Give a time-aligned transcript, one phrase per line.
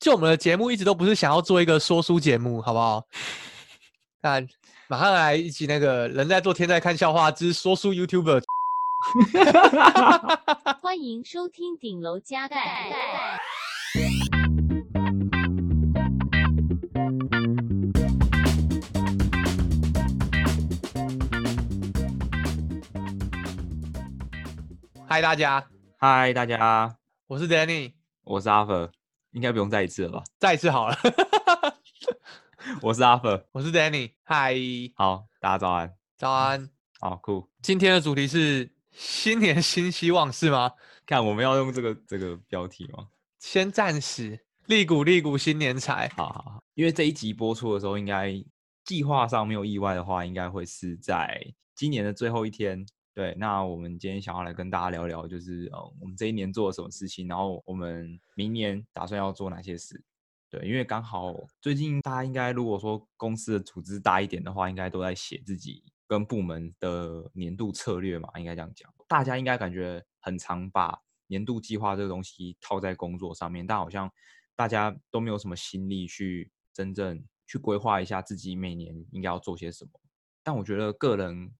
[0.00, 3.04] 就我们的节目一直都不是想要做一个说书节目，好不好？
[4.22, 4.40] 那
[4.88, 8.42] 马上来一起那个人在做天在看笑话之说书 YouTuber。
[10.80, 12.90] 欢迎收听顶楼加盖。
[25.06, 25.66] 嗨，大家！
[25.98, 26.96] 嗨，大家！
[27.26, 27.92] 我是 Danny，
[28.24, 28.90] 我是阿佛，
[29.34, 30.22] 应该不用再一次了吧？
[30.38, 30.96] 再一次好了。
[32.80, 34.12] 我是阿佛， 我是 Danny。
[34.22, 34.54] 嗨，
[34.94, 35.92] 好，大家早安。
[36.16, 36.70] 早安。
[37.00, 37.50] 好酷。
[37.60, 40.70] 今天的主题是新年新希望，是吗？
[41.04, 43.08] 看我们要用这个这个标题吗？
[43.40, 44.38] 先暂时。
[44.66, 46.08] 利股利股新年财。
[46.16, 46.62] 好好好。
[46.74, 48.32] 因为这一集播出的时候，应该
[48.84, 52.86] 计划上没有意外的话，应该会是在今年的最后一天。
[53.14, 60.02] 对，那我们今天想要来跟大家聊聊，就是呃，我们这一年做了什么事情，然后我们明年打算要做哪些事。
[60.50, 68.92] 对，因为刚好最近大家应该如果说公司的组织大一点的话，应该都在写自己跟部门的年度策略嘛，应该这样讲。
[69.06, 70.98] 大家应该感觉很常把
[71.28, 74.10] 年度计划这个东西套在工作上面，但好像
[74.56, 79.92] 大家都没有什么心力去真正去规划一下自己每年应该要做些什么。
[80.42, 81.52] 但我觉得个人。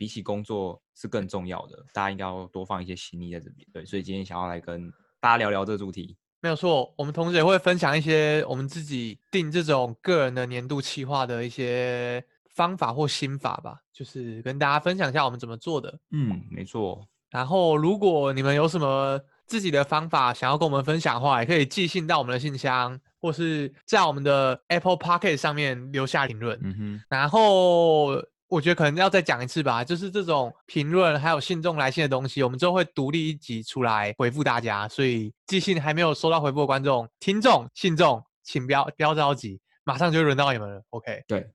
[0.00, 3.68] 比起工作是更重要的，大家应该要多放一些心力在这边。
[3.70, 6.16] 对，所以今天想要来跟大家聊聊这个主题。
[6.40, 15.98] 没有错，我们同时也会分享一些我们自己定这种个人的年度企划的一些方法或心法吧，就是跟大家分享一下我们怎么做的。
[16.12, 17.06] 嗯，没错。
[17.28, 26.58] 然后，如果你们有什么自己的方法想要跟我们分享的话，也可以寄信到我们的信箱，或是在我们的 Apple Podcast 上面留下评论。
[26.62, 28.24] 嗯哼，然后。
[28.50, 34.88] 我觉得可能要再讲一次吧，就是这种评论还有信众来信的东西，我们之后会独立一集出来回复大家。
[34.88, 40.82] 所以寄信还没有收到回复的观众、听众、信众，请不要不要着急，马上就会轮到你们了。
[40.90, 41.22] OK？
[41.28, 41.48] 对，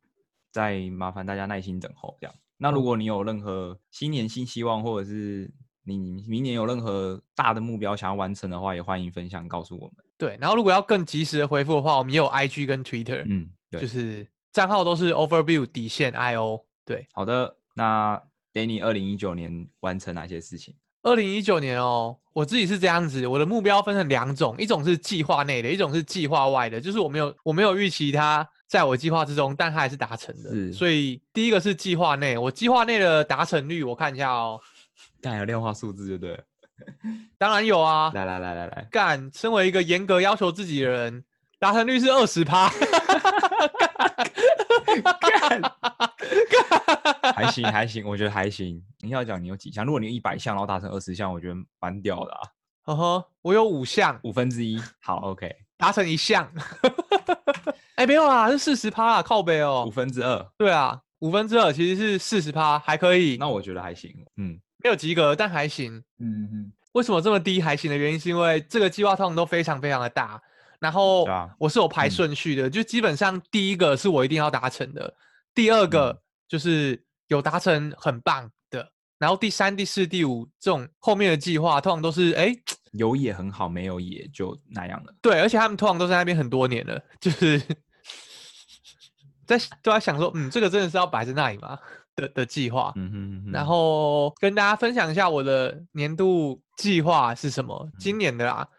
[0.54, 2.16] 再麻烦大家耐心等候。
[2.22, 5.52] 这样，那如果你有任何新年新希望，或者是
[5.84, 9.96] 你明年有任何大的目标想要完成的话，也欢迎分享告诉我们。
[10.18, 16.62] 对，然后如果要更及时的回复的话，我们也有 IG 跟 Twitter，嗯，对，就是账号都是 Overview 底线 IO。
[16.86, 17.56] 对，好的。
[17.74, 18.22] 那
[18.54, 20.76] Danny 二零一九年完成哪些事情？
[21.04, 26.82] 二零一九年哦，我自己是这样子，我的目标分成两种，一种是计划内的，一种是计划外的。
[26.82, 30.72] 就是我没有我没有预期它在我计划之中，但它还是达成的。
[30.72, 34.60] 所以第一个是计划内，我计划内的达成率，我看一下哦。
[35.22, 36.44] 干，有量化数字就对了。
[37.38, 38.12] 当然有啊。
[38.16, 41.24] 来来来来来，干，身为一个严格要求自己的人，
[41.60, 42.70] 达成率是二十趴。
[45.22, 45.62] 干。
[47.36, 48.82] 还行还行，我觉得还行。
[49.00, 49.86] 你要讲你有几项？
[49.86, 52.42] 如果你有一百项，然后达成二十项，我觉得蛮屌的啊。
[52.84, 54.80] 呵呵，我有五项，五分之一。
[55.02, 56.52] 好，OK，达成一项。
[57.96, 59.86] 哎、欸，没有啦，是四十趴啊，靠背哦。
[59.88, 60.46] 五分之二。
[60.58, 63.38] 对啊，五分之二其实是四十趴，还可以。
[63.38, 64.12] 那我觉得还行。
[64.38, 66.04] 嗯，没有及格，但还行。
[66.20, 66.72] 嗯嗯。
[66.92, 70.42] 为什么这么低还行的原因，是因为这个计划通常都非常非常的大，
[70.80, 75.14] 然后我是有排顺序的，嗯、就基本上第一个是我一定要达成的，
[75.56, 77.02] 第二个就是。
[77.30, 82.56] 有达成很棒的，然后第三、第四、第五这种后面的计划，通常都是哎，
[82.94, 85.16] 有也很好，没有也就那样了。
[85.24, 87.60] 对，而且他们通常都在那边很多年了，就是
[89.48, 91.80] 在都在想说，嗯，这个真的是要摆在那里吗？
[92.16, 92.94] 的的计划。
[92.96, 93.52] 嗯哼嗯哼。
[93.52, 97.90] 然后跟大家分享一下我的年度计划是什么？
[97.98, 98.70] 今年的啦，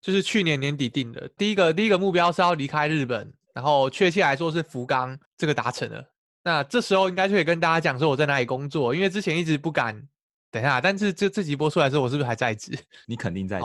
[0.00, 1.30] 就是去年年底定的。
[1.38, 6.04] 第一个第一个目标是要离开日本，然后确切来说是福冈，这个达成了。
[6.44, 10.08] 那这时候应该就可以跟大家讲说我在哪里工作，因为之前一直不敢。
[10.50, 12.78] 等一下，但是这这集播出来之后，我是不是还在职？
[13.08, 13.64] 你肯定在职。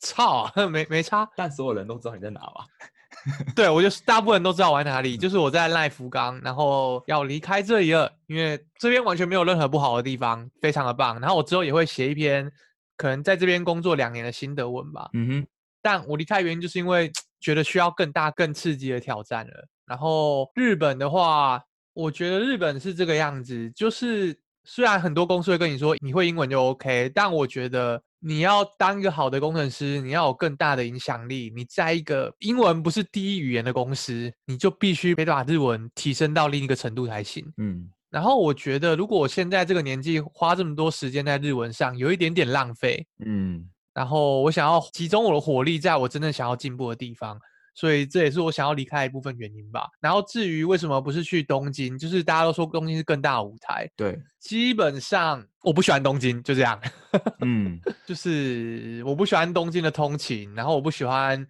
[0.00, 1.28] 操、啊，没没差。
[1.36, 2.66] 但所有人都知道你在哪吧？
[3.54, 11.20] 对，我就是大部分人都知道我在哪里，就是我在赖福冈，然后要离开这里了，因为这边完全没有任何不好的地方，非常的棒。
[11.20, 12.50] 然后我之后也会写一篇
[12.96, 15.08] 可能在这边工作两年的心得文吧。
[15.12, 15.46] 嗯哼。
[15.80, 19.68] 但我离开原因就是因为觉得需要更大、更刺激的挑战了。
[19.86, 21.62] 然后日本的话。
[21.98, 31.52] 我觉得日本是这个样子，就是虽然很多公司会跟你说你会英文就 OK，但我觉得你要当一个好的工程师，你要有更大的影响力。
[31.56, 37.44] 你在一个英文不是第一语言的公司，你就必须得把日文提升到另一个程度才行。
[37.56, 43.04] 嗯，然后我觉得如果我现在这个年纪花这么多时间在日文上，有一点点浪费。
[43.26, 47.36] 嗯，然后我想要集中我的火力在我真正想要进步的地方。
[47.78, 49.88] 所以这也是我想要离开的一部分原因吧。
[50.00, 53.88] 然后至于为什么不是去东京，就是大家都说东京是更大的舞台。
[53.94, 56.80] 对，基本上我不喜欢东京，就这样。
[57.40, 61.46] 嗯，就是我不喜欢东京的通勤，然后我不喜欢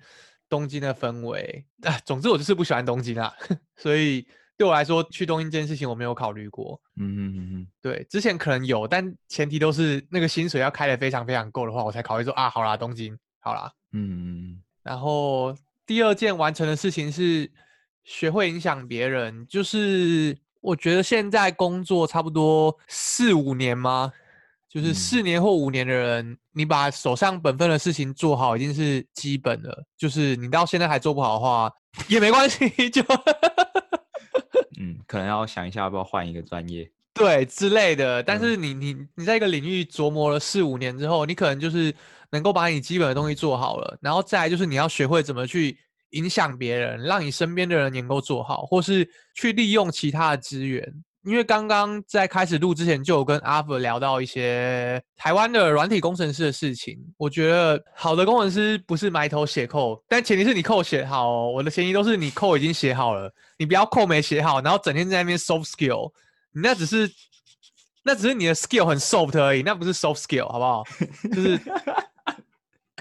[0.51, 1.65] 东京的氛围。
[1.81, 3.33] 啊，总之我就是不喜欢东京啊，
[3.81, 4.27] 所以
[4.59, 6.79] 对我来说去东京这件事情我没有考虑过。
[7.01, 13.73] 嗯嗯嗯嗯，对，之前可能有，但前提都是那个薪水要开的非常非常够的话，我才考虑说啊，好啦，东京，好啦。
[13.93, 14.63] 嗯嗯。
[14.83, 15.55] 然后
[15.89, 17.51] 第二件完成的事情是
[18.05, 24.13] 学会影响别人，就是我觉得现在工作差不多四五年吗？
[24.69, 29.83] 就是四年或五年的人，嗯、你把手上本分的事情做好，已经是基本了。
[29.97, 31.73] 就是你到现在还做不好的话，
[32.07, 33.03] 也没关系，就
[34.79, 38.23] 嗯，可能要想一下要不要换一个专业， 对之类的。
[38.23, 41.95] 但是你你你在一个领域琢磨了四五年之后，你可能就是
[42.31, 45.79] 能够把你基本的东西做好了，然后再来就是你要学会怎么去
[46.11, 50.93] 影响别人，让你身边的人能够做好，或是去利用其他的资源。
[51.25, 56.97] 因为刚刚在开始录之前，就有跟阿福聊到一些台湾的软体工程师的事情。
[57.19, 61.53] 我觉得好的工程师不是埋头写 code，但前提是你 code 写好哦。
[61.55, 66.11] 我的前提都是你 code 已经写好了，你不要 code 没写好，然后整天在那边 soft skill，
[66.53, 67.11] 你那只是
[68.05, 70.85] 那只是你的 skill 很 soft 而已，那不是 soft skill，好不好？
[71.35, 71.61] 就是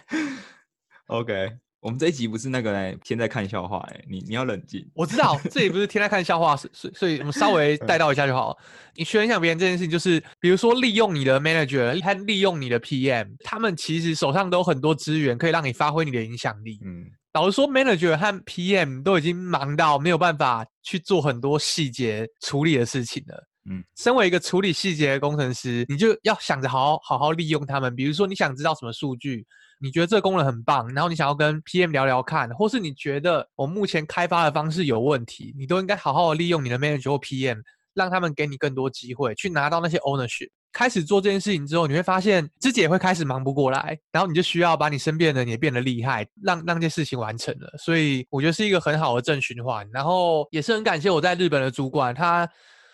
[1.08, 1.58] OK。
[1.80, 4.86] 我们这一集不是那个嘞，天在看笑话哎，你你要冷静。
[4.96, 8.58] 我知道这里不是天在看笑话，所以所以我们稍微带到一下就好。
[8.96, 16.80] 你学影响别人这件事情，就是比如说利用你的 manager 和利用你的 PM，他们其实手上都有很多资源可以让你发挥你的影响力。
[16.84, 23.48] 嗯，老实说，manager 和 PM 都已经忙到没有办法去做很多细节处理的事情了。
[23.70, 27.96] 嗯，身为一个处理细节的工程师，你就要想着好好好好利用他们。
[27.96, 29.46] 比如说，你想知道什么数据。
[29.80, 37.62] 你觉得这个功能很棒，然后你想要跟 PM 聊聊看，或是你觉得我目前开发的方式有问题，你都应该好好利用你的 Manager 或 PM，
[37.94, 40.50] 让他们给你更多机会去拿到那些 ownership。
[40.74, 47.74] 开始做这件事情之后，你会发现自己也会开始忙不过来，然后你就需要把你身边的人也变得厉害，让让这件事情完成了。
[47.80, 49.90] 所以我觉得是一个很好的正循环。
[49.92, 52.48] 然后也是很感谢我在日本的主管，他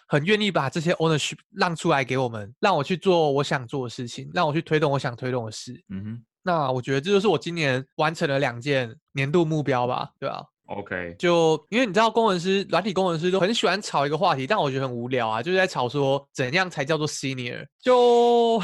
[0.07, 5.73] 很愿意把这些 ownership 让出来给我们，让我去做我想做的事情，让我去推动我想推动的事。
[5.89, 6.23] 嗯哼。
[6.43, 17.65] 那我觉得这就是我今年完成了两件年度目标吧，对吧？OK，就因为你知道，工程师、软体工程师都很喜欢吵一个话题，但我觉得很无聊啊，就是在吵说怎样才叫做 senior。
[17.81, 18.61] 就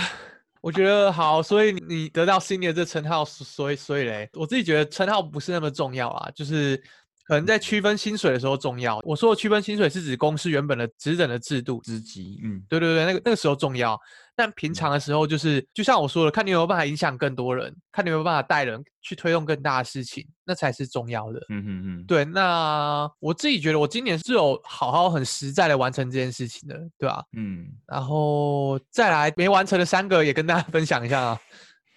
[0.61, 6.81] 我觉得好，所以你得到 senior 这称号，所以所以嘞，我自己觉得称号不是那么重要啊，就是
[7.29, 8.99] 可能在区分薪水的时候重要。
[9.03, 13.95] 我说的区分薪水是指公司原本的职等的制度、职级，嗯，对对对，那个那个时候重要。
[14.35, 21.39] 但平常的时候，就是就像我说的，看你有没有办法影响更多人，看你有没有办法带人去推动更大的事情，那才是重要的。
[21.49, 22.25] 嗯嗯嗯，对。
[22.25, 27.23] 那我自己觉得，我今年是有好好很实在的完成这件事情的，对吧？
[27.37, 27.67] 嗯。
[27.85, 31.39] 然后再来没完成的三个也跟大家分享一下啊。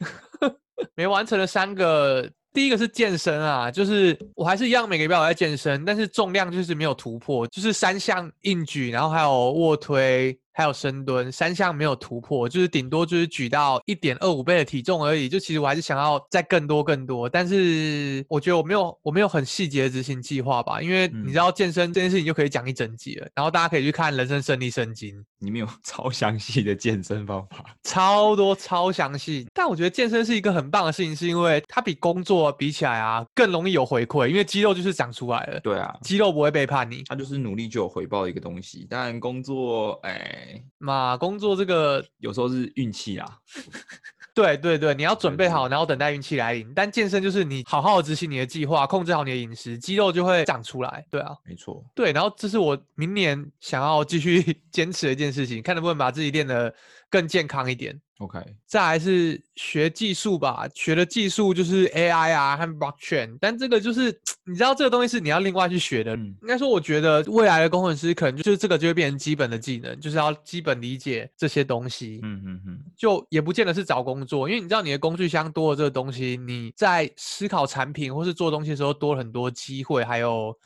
[0.95, 10.39] 没完成的三个，第一个是健身啊，就是我还是一样每个礼拜我在健身，但是重量就是没有突破，就是三项硬举，然后还有卧推。
[10.53, 15.29] 还有深蹲三项没有突破，就是顶多就是举到一点二五倍的体重而已。
[15.29, 29.47] 就其实我还是想要再更多更多，但是我觉得我没有我没有很细节的执行计划吧，因为你知道健身这件事情就可以讲一整集了，然后大家可以去看《人生胜利圣经》，里面有 超详细的健身方法，超多超详细。
[29.55, 35.61] 但我觉得健身是一个很棒的事情，是因为它比工作比起来啊更容易有回馈，因为肌肉就是长出来了。
[35.61, 38.87] 对啊，肌肉不会背叛你，它就是努力就有回报的一个东西。
[38.91, 40.41] 但工作，哎。
[40.79, 43.29] 嘛，工作这个有时候是运气啊。
[44.35, 46.73] 对对对，你要准备好，然后等待运气来临。
[46.75, 51.05] 但健身就是你好好执行你的计划，控制好你的饮食，肌肉就会长出来。
[51.11, 51.85] 对啊，没错。
[51.95, 56.75] 对，然后这是我明年想要继续 坚持的一件事情，看能不能把自己练得
[57.11, 58.01] 更健康一点。
[58.23, 66.15] OK，再来是学技术吧，学的技术就是 AI 啊和 Blockchain，但这个就是你知道这个东西是你要另外去学的。
[66.15, 72.21] 嗯、应该说，我觉得未来的工程师可能就是这个就会变成基本的技能，就是要基本理解这些东西。
[72.23, 80.57] 嗯嗯嗯，就也不见得是找工作，因为你知道你的工具箱多了这个东西，你在思考产品或是做东西的时候多了很多机会，还有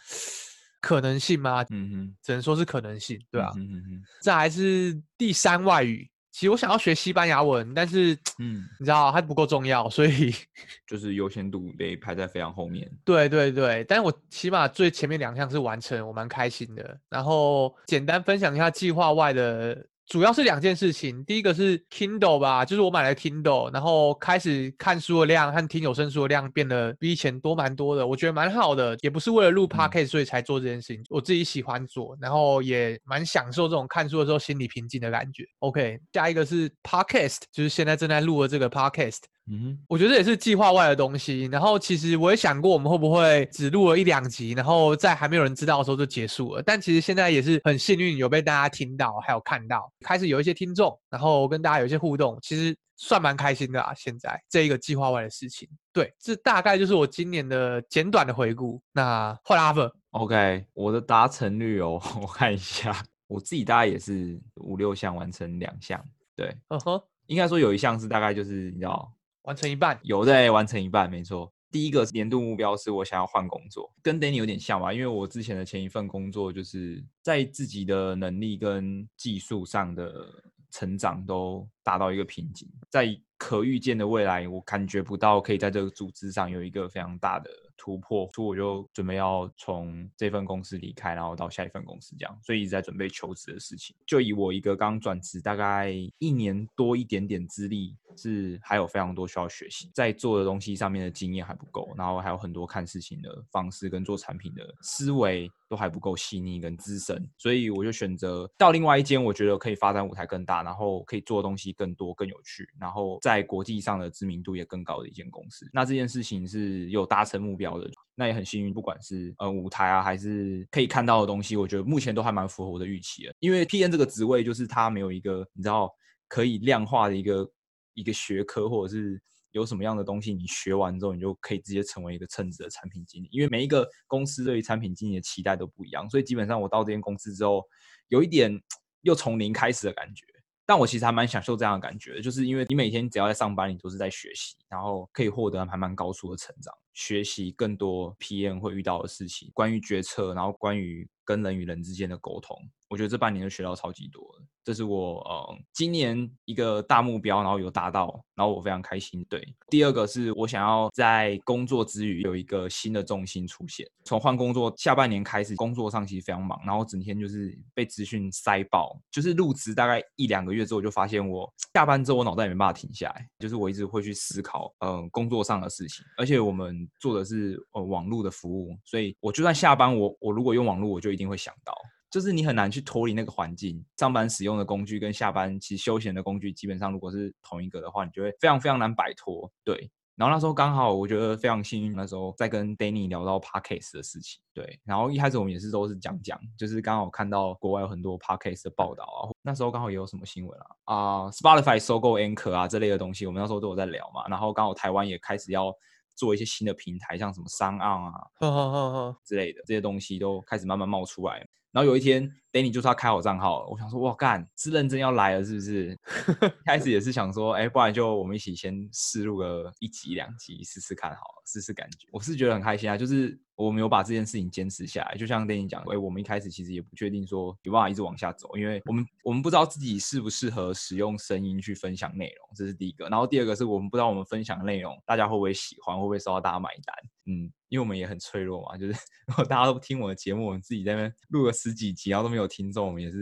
[0.82, 1.64] 可能性吗？
[1.70, 3.52] 嗯哼，只能说是可能性，对吧、啊？
[3.56, 4.02] 嗯嗯嗯。
[4.20, 6.06] 再来是第三外语。
[6.36, 10.30] 其实我想要学西班牙文，但是，嗯，你知道它不够重要，所以
[10.86, 12.86] 就是优先度得排在非常后面。
[13.06, 17.00] 对对对，但是我起码最前面两项是完成，我蛮开心的。
[17.08, 19.82] 然后简单分享一下计划外的。
[20.08, 35.44] 主要是两件事情，第一个是 Kindle 吧，就是我买了 Kindle，然后开始看书的量和听有声书的量变得比以前多蛮多的，我觉得蛮好的，也不是为了录 Podcast 所以才做这件事情，我自己喜欢做，然后也蛮享受这种看书的时候心里平静的感觉。
[35.58, 39.22] OK，下一个是 Podcast，就是现在正在录的这个 Podcast。
[39.48, 41.44] 嗯哼，我觉得这也是计划外的东西。
[41.44, 46.62] 然后其实我也想过，我们会不会只录了一两集，然后在还没有人知道的时候就结束了。
[46.62, 53.94] 但其实现在也是很幸运，有被大家听到，还有看到，开始有一些听众，然后跟大家有一些互动，其实算蛮开心的啊。
[53.94, 58.82] 现在这一个计划外的事情，对，这大概就是我今年的简短的回顾。
[58.92, 62.92] 那换阿芬，OK，我的达成率哦， 我看一下，
[63.28, 69.08] 我自己大概也是五六项完成两项，对，嗯哼，应该说有一项是大概就是你知道。
[69.46, 71.52] 完成一半，有在完成一半，没错。
[71.70, 80.26] 第一个年度目标是我想要换工作，跟 Danny 有点像吧，因为我之前的前一份工作就是在自己的能力跟技术上的
[80.70, 87.50] 成长都达到一个瓶颈，在可预见的未来，我感觉不到可以在这个组织上有一个非常大的。
[87.76, 93.94] 突破，所以我就准备要从这份公司离开，然后到下一份公司这样，所以一直在准备求职的事情。
[94.06, 115.68] 就以我一个刚转职大概一年多一点点资历，是还有非常多需要学习，在做的东西上面的经验还不够，然后还有很多看事情的方式跟做产品的思维都还不够细腻跟资深，所以我就选择到另外一间我觉得可以发展舞台更大，然后可以做的东西更多更有趣，然后在国际上的知名度也更高的一间公司。
[115.72, 117.65] 那这件事情是有达成目标。
[118.14, 123.34] 那也很幸运，不管是呃舞台啊，还是可以看到的东西，我觉得目前都还蛮符合我的预期的。
[123.40, 125.92] 因为 PN 这个职位就是它没有一个你知道
[126.28, 127.50] 可以量化的一个
[127.94, 129.20] 一个学科，或者是
[129.50, 133.28] 有什么样的东西你学完之后，你就可以直接成为一个称职的产品经理。
[133.30, 137.62] 因为每一个公司对于产品经理的期待都不一样，所以基本上我到这间公司之后，
[138.08, 138.58] 有一点
[139.02, 140.24] 又从零开始的感觉。
[140.68, 152.56] 但我其实还蛮享受这样的感觉的，就是因为你每天只要在上班，你都是在学习，然后可以获得还蛮高速的成长，学习更多 PM 会遇到的事情，关于决策，然后关于跟人与人之间的沟通。
[152.88, 154.24] 我觉得这半年就学到超级多，
[154.62, 159.26] 这是我呃今年一个大目标，然后有达到，然后我非常开心。
[159.28, 163.84] 对，第二个是我想要在工作之余有一个新的重心出现。
[164.04, 168.96] 从换工作下半年开始，工作上其实非常忙，然后整天就是被资讯塞爆。
[169.10, 181.72] 就是入职大概一两个月之后，就发现我下班之后我脑袋也没办法停下来，就是我一直会去思考嗯、呃、工作上的事情，而且我们做的是呃网络的服务，所以我就算下班我我如果用网络，我就一定会想到。
[182.08, 189.50] 就是你很难去脱离那个环境，上班使用的工具跟下班其实休闲的工具，基本上如果是同一个的话，你就会非常非常难摆脱。
[189.64, 194.40] 对，然后那时候刚好我觉得非常幸运，那时候在跟 Danny 聊到 Podcast 的事情。
[194.54, 204.26] 对，然后一开始我们也是都是讲讲，就是刚好看到国外有很多 Podcast 的报道啊，那时候刚好也有什么新闻啊啊，Spotify 收购 Anchor 啊这类的东西，我们那时候都有在聊嘛。
[204.28, 205.74] 然后刚好台湾也开始要
[206.16, 211.46] 做一些新的平台，像什么 SoundOn 啊，呵呵呵呵之类的这些东西都开始慢慢冒出来。
[211.76, 213.68] 然后有一天，Danny 就是要开好账号了。
[213.68, 215.94] 我想说，哇干，是认真要来了是不是？
[216.64, 222.08] 开始也是想说，哎，不然就我们一起先试录个一集两集试试看好了，试试感觉。
[222.12, 225.16] 我是觉得很开心啊，就是我们有把这件事情坚持下来。
[225.18, 233.06] 就像 Danny 讲，哎，我们一开始其实也不确定说有办法一直往下走，因为我们我们不知道自己适不适合使用声音去分享内容，这是第一个。
[233.10, 236.96] 然后第二个是我们不知道我们分享的内容大家会不会喜欢，会不会受到大家买单。
[237.26, 238.92] 嗯，因为我们也很脆弱嘛，就是
[239.26, 243.18] 如果大家都听我的节目，我们自己在那边录了十几集，然后都没有听众，我们也是，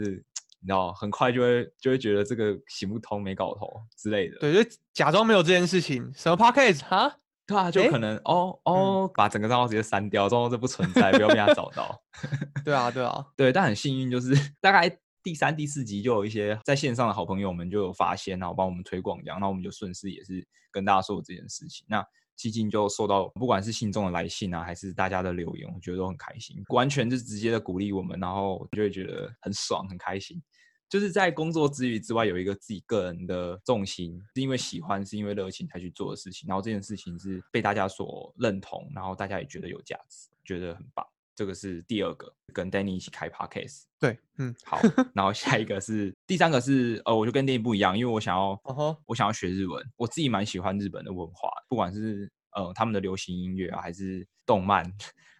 [0.59, 4.37] 你知道，很快就会就会觉得这个行不通、没搞头之类的。
[4.37, 6.11] 对，就假装没有这件事情。
[6.15, 7.17] 什么 podcast 哈？
[7.47, 11.99] 对啊，就可能、欸、哦哦，把整个账号直接删掉，装作这不存在，不要被他找到。
[12.63, 13.51] 对啊，对啊，对。
[13.51, 21.83] 但很幸运，就是 大概第三、第四集就有一些在线上的好朋友们就有发现，然后帮我们推广这样，那我们就顺势也是跟大家说这件事情。
[21.89, 22.05] 那。
[22.35, 30.41] 最近就受到不管是信众的来信啊，还是大家的留言，我觉得都很开心，完全就直接的鼓励我们，然后就会觉得很爽很开心。
[30.87, 36.47] 就是在工作之余之外，有一个自己个人的重心，是因为喜欢，是因为热情才去做的事情。
[36.47, 41.05] 然后这件事情是被大家所认同，然后大家也觉得有价值，觉得很棒。
[41.35, 43.83] 这个是第二个，跟 Danny 一起开 Podcast。
[43.99, 44.79] 对，嗯，好。
[45.13, 48.97] 然后下一个是第三个是，呃，我就跟 Danny 不一样，因为我想要，uh -huh.
[49.05, 49.85] 我想要学日文。
[49.97, 54.89] 我自己蛮喜欢日本的文化，不管是呃他们的流行音乐啊，还是动漫，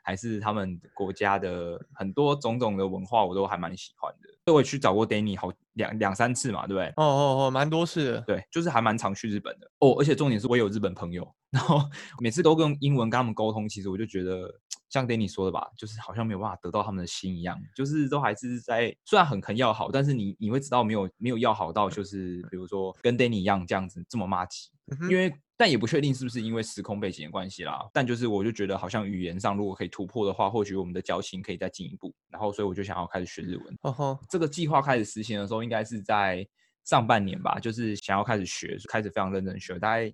[0.03, 4.29] 还是他们国家的很多种种的文化，我都还蛮喜欢的。
[4.45, 6.87] 所以我也去找过 Danny 好两两三次嘛，对不对？
[6.97, 8.21] 哦哦哦，蛮多次的。
[8.21, 9.71] 对，就是还蛮常去日本的。
[9.79, 11.81] 哦，而且重点是我有日本朋友，然后
[12.19, 14.59] 每次都用英文跟他们沟通，其实我就觉得。
[14.95, 24.69] 像 Danny 说的吧，就是好像没有办法得到他们的心一样，就是都还是在虽然很很要好，但是你你会知道没有没有要好到就是比如说跟 Danny 一样这样子这么骂街，
[25.09, 33.77] 因为但也不确定是不是因为时空背景的关系啦，但就是我就觉得好像语言上如果可以突破的话，或许我们的交情可以再进一步，然后所以我就想要开始学日文。
[33.81, 36.47] 哦吼，这个计划开始实行的时候应该是在
[36.85, 40.13] 上半年吧，就是想要开始学，开始非常认真学，大概。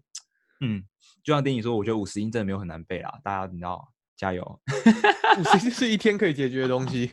[0.64, 0.84] 嗯，
[1.24, 3.92] 就像丁你说，我觉得五十音真的没有很难背啦，大家你知道，
[4.22, 4.62] 加油。
[5.40, 7.12] 五十音是一天可以解决的东西。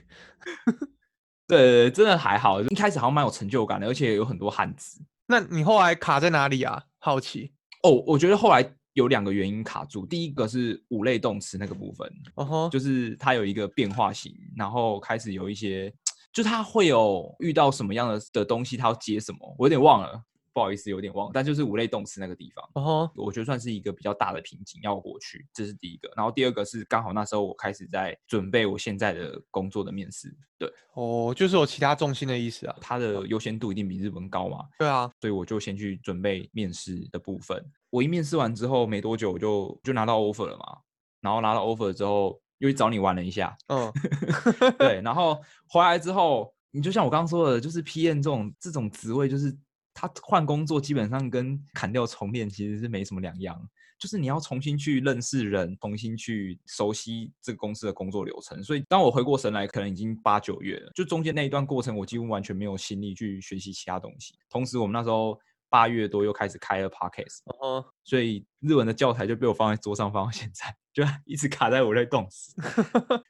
[1.46, 5.00] 对，真的还好，一开始好像蛮有成就感的，而且有很多汉字。
[5.26, 6.82] 那你后来卡在哪里啊？
[6.98, 7.54] 好奇。
[7.82, 8.62] 哦，我觉得后来
[8.92, 15.90] 有两个原因卡住，第一个是五类动词那个部分，哦吼，就是它有一个变化型，然后开始有一些。
[16.30, 20.22] 就它会有遇到什么样的的东西，它要接什么，我有点忘了，
[20.58, 21.30] 不好意思，有点忘。
[21.32, 23.22] 但就是五类动词那个地方，哦、uh，huh.
[23.24, 26.12] 我觉得算是一个比较大的瓶颈要过去，这是第一个。
[26.16, 32.74] 然后第二个是刚好那时候我开始在准备我现在的工作的面试，对，哦，oh, 就是有其他重心的意思啊。
[32.80, 34.64] 它的优先度一定比日文高嘛？
[34.80, 37.64] 对啊，所以我就先去准备面试的部分。
[37.90, 40.78] 我一面试完之后没多久，我就就拿到 offer 了嘛。
[41.20, 44.70] 然后拿到 offer 之后，又去找你玩了一下，嗯，uh.
[44.76, 46.52] 对，然后回来之后。
[46.70, 49.56] 你就像我刚刚说的，就是 PM 这种这种职位，就是
[50.00, 53.60] 他换工作基本上跟砍掉重练其实是没什么两样，
[53.98, 58.62] 就是你要重新去认识人，重新去熟悉这个公司的工作流程。
[58.62, 64.34] 所以当我回过神来，可能已经八九月了，就中间那一段过程，我几乎完全没有心力去学习其他东西。
[64.48, 65.38] 同时，我们那时候。
[65.70, 72.54] 八月多又开始开了 Podcast，哦，所以日文的教材就被我放在桌上，放到现在，就一直卡在五类动词。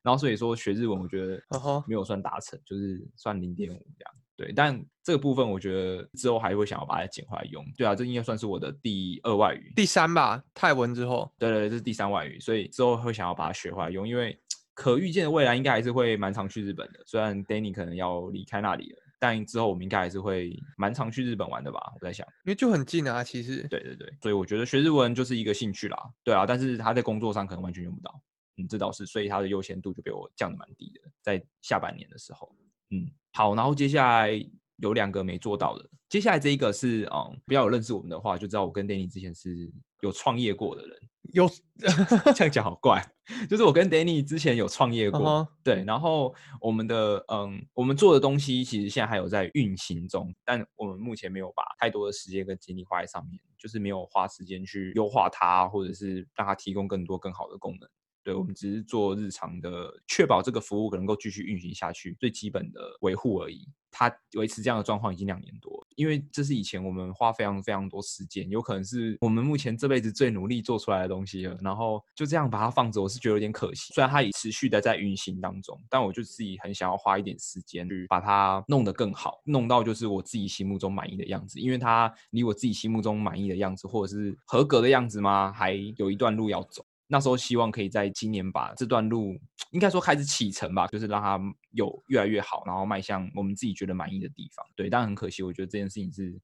[0.05, 1.43] 然后所以说学日文，我觉得
[1.89, 4.15] 没有算达成，就是算零点五这样。
[4.39, 7.63] 对，但这个部分我觉得之后还会想要把它捡回来用。
[7.77, 11.29] 对啊，这应该算是我的第二外语，第三吧，泰文之后。
[11.39, 14.39] 对对对，这是第三外语，所以之后会想要把它学回来用，因为
[14.75, 19.03] 可预见的未来应该还是会蛮常去日本的，虽然 Danny 可能要离开那里了。
[19.21, 21.81] 但之后我们应该还是会蛮常去日本玩的吧？
[21.97, 23.67] 我在想，因为就很近啊，其实。
[23.67, 25.99] 对对对，所以我觉得学日文就是一个兴趣啦。
[26.23, 28.23] 对啊，但是他在工作上可能完全用不到，
[28.59, 32.49] 嗯，这倒是，所以他的优先度就被我降的蛮低的，在下半年的时候。
[32.91, 34.31] 嗯，好，然后接下来
[34.77, 40.99] 有两个没做到的，接下来这一个是，嗯，比较有认识我们的话，就知道我跟 Danny 之前是有创业过的人。
[41.35, 41.47] 有
[42.35, 43.05] 这样讲好怪，
[43.51, 45.49] 就是我跟 Danny 之前有创业过，uh huh.
[45.63, 57.87] 对，然后我们的嗯，我们做的东西其实现在还有在运行中，但我们目前没有把太多的时间跟精力花在上面，就是没有花时间去优化它，或者是让它提供更多更好的功能。
[58.29, 63.67] 对，我们只是做日常的，确保这个服务能够继续运行下去，最基本的维护而已。
[63.91, 71.57] 它维持这样的状况已经两年多，因为这是以前我们花非常非常多时间，有可能是我们目前这辈子最努力做出来的东西了。
[71.63, 73.95] 然后就这样把它放着，我是觉得有点可惜。
[73.95, 81.59] 虽然它也持续的在运行当中，但我就自己很想要花一点时间去把它弄得更好，弄到就是我自己心目中满意的样子。
[81.59, 85.51] 因为它离我自己心目中满意的样子，或者是合格的样子吗？
[85.51, 86.85] 还有一段路要走。
[87.11, 89.35] 那时候希望可以在今年把这段路，
[89.71, 91.41] 应该说开始启程吧，就是让它
[91.71, 94.65] 有越来越好，然后迈向我们自己觉得满意的地方。
[94.77, 96.39] 对，但很可惜，我觉得这件事情是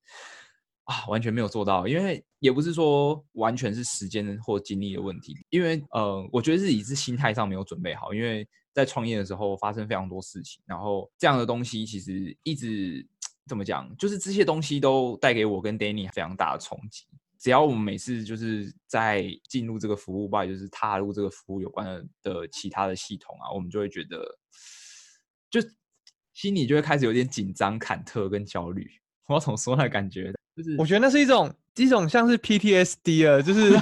[0.84, 13.06] 啊，完全没有做到，因为也不是说完全是时间或精力的问题，因为呃，我觉得自己是心态上没有准备好，因为在创业的时候发生非常多事情，然后这样的东西其实一直
[13.46, 17.04] 怎么讲，就是这些东西都带给我跟 Danny 非常大的冲击。
[17.44, 24.24] 只要我们每次就是在进入这个服务吧，就是踏入这个服务有关的的其他的系统啊，我们就会觉得，
[25.50, 25.60] 就
[26.32, 28.90] 心里就会开始有点紧张、忐忑跟焦虑。
[29.28, 30.32] 我要怎么说那感觉？
[30.56, 33.74] 就是我觉得那是一种一种像是 PTSD 啊，就是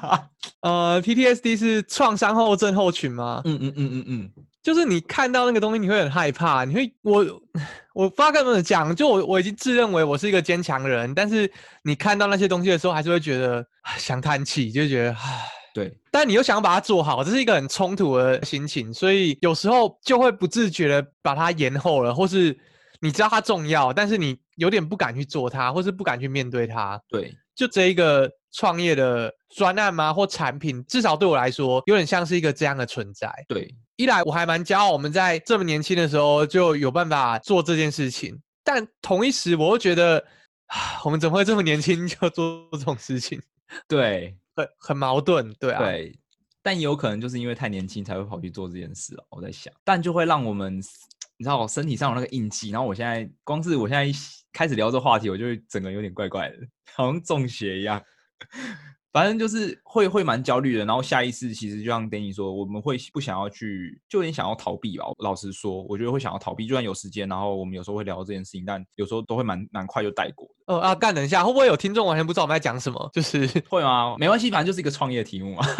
[0.62, 3.42] 呃 PTSD 是创伤后症候群吗？
[3.44, 4.32] 嗯嗯嗯嗯嗯。
[4.62, 6.64] 就是你看到那个东西，你会很害怕。
[6.64, 7.24] 你会，我
[7.94, 11.50] 我不知道该怎么讲，就我我已经自认为我是一个坚强人，但是
[11.82, 13.66] 你看到那些东西的时候，还是会觉得
[13.98, 15.44] 想叹气，就觉得唉，
[15.74, 15.92] 对。
[16.10, 22.56] 但你又想要把它做好，这是一个很冲突的心情，所以有时候就会不自觉的把它延后了，或是
[23.00, 27.00] 你知道它重要，但是你有点不敢去做它，或是不敢去面对它。
[27.08, 30.12] 对，就这一个创业的专案吗？
[30.12, 33.32] 或产品，至少对我来说，有点像是一个这样的存在。
[33.48, 33.74] 对。
[33.96, 40.18] 一来我还蛮骄傲，我们在这么年轻的时候就有办法做这件事情，但同一时我又觉得，
[40.66, 43.40] 啊，我们怎么会这么年轻就做这种事情？
[43.86, 45.78] 对，很很矛盾，对啊。
[45.78, 46.18] 对，
[46.62, 49.24] 但也有可能就是因为太年轻才会跑去做这件事哦。
[49.30, 50.78] 我在想，但就会让我们，
[51.36, 52.70] 你知道，我身体上有那个印记。
[52.70, 54.12] 然后我现在光是我现在一
[54.52, 56.56] 开始聊这话题，我就会整个有点怪怪的，
[56.94, 58.02] 好像中邪一样。
[59.12, 65.04] 反正就是会会蛮焦虑的，然后下意识其实就像 Danny 说，我们会不想要去，就有点想要逃避吧。
[65.18, 70.48] 老实说，我觉得会想要逃避，就算有时间，然后我们有时候会聊这件事情，但有时候都会蛮蛮快就带过。
[70.66, 73.10] 呃啊，干，等一下，会不会有听众完全不知道我们在讲什么？
[73.12, 74.16] 就是 会吗？
[74.18, 75.66] 没关系，反正就是一个创业题目嘛。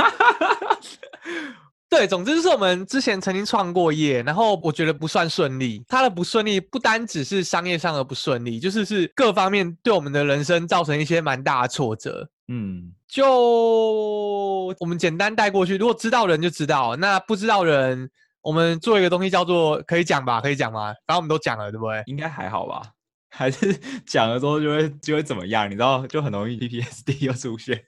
[1.88, 5.84] 对，总之就是我们之前曾经创过业，然后我觉得不算顺利。
[5.86, 12.30] 它的不顺利不单只是商业上的不顺利，就是是各方面对我们的人生造成一些蛮大的挫折。
[12.48, 18.08] 嗯，就我们简单带过去，如果知道人就知道，那不知道人，
[18.40, 20.40] 我们做一个东西叫做可以讲吧？
[20.40, 20.94] 可以讲吗？
[21.06, 22.02] 反正我们都讲了，对不对？
[22.06, 22.80] 应该还好吧？
[23.28, 25.66] 还是讲了之后就会就会怎么样？
[25.70, 27.84] 你知道， 就很容易 PTSD 又出现，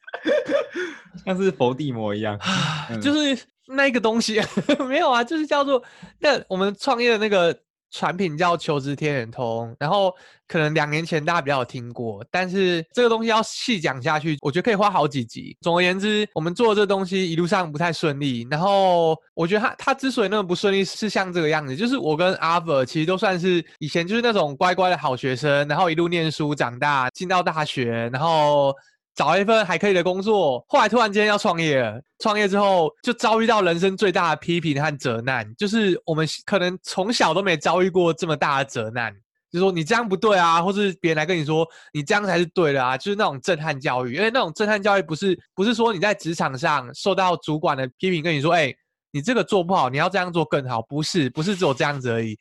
[1.24, 2.38] 像是伏地魔一样，
[2.90, 4.42] 嗯、就是那个东西
[4.87, 5.82] 没有啊，就是叫做
[6.18, 7.58] 那我们创业的那个。
[7.94, 10.12] 产品叫求职天眼通，然后
[10.48, 15.57] 可能两年前大家比较有听过，但是这个东西要细讲下去，我觉得可以花好几集。
[15.61, 28.74] 总而言之，我们做的这个东西一路上不太顺利，然后我觉得它它之所以那么不顺利，是像这个样子，就是我跟阿 Ver 其实都算是以前就是那种乖乖的好学生，然后一路念书长大，进到大学，然后。
[29.14, 32.03] 找一份还可以的工作，后来突然间要创业了。
[32.18, 39.12] 创业之后就遭遇到人生最大的批评和责难，就是我们可能从小都没遭遇过这么大的责难，
[39.53, 44.14] 就是说你这样不对啊，或是别人来跟你说你这样才是对的啊，就是那种震撼教育。
[44.14, 48.74] 因为那种震撼教育不是不是说你在职场上受到主管的批评，跟你说，哎，
[49.12, 52.37] 你这个做不好，你要这样做更好，不是不是只有这样子而已，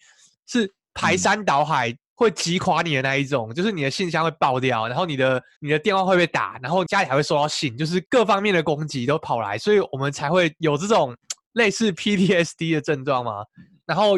[0.47, 1.95] 是排山倒海。
[2.23, 11.13] 嗯会击垮你的那一种，就是你的信箱会爆掉，然后你的你的电话会被打，然后家里还会收到信，就是各方面的攻击都跑来，所以我们才会有这种
[11.51, 13.43] 类似 PTSD 的症状嘛。
[13.86, 14.13] 然后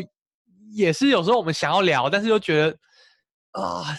[0.72, 2.78] 也是有时候我们想要聊，但是又觉得
[3.60, 3.98] 啊，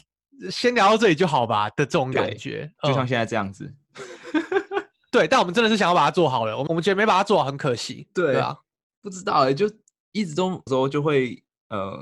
[0.53, 3.75] 先聊到这里就好吧的这种感觉，就像现在这样子。
[5.11, 8.07] 对，但我们真的是想要把它做好了，我们觉得没把它做好很可惜。
[8.15, 8.57] 对，对啊，
[9.03, 9.69] 不知道哎，就
[10.13, 11.99] 一直都有时候就会呃。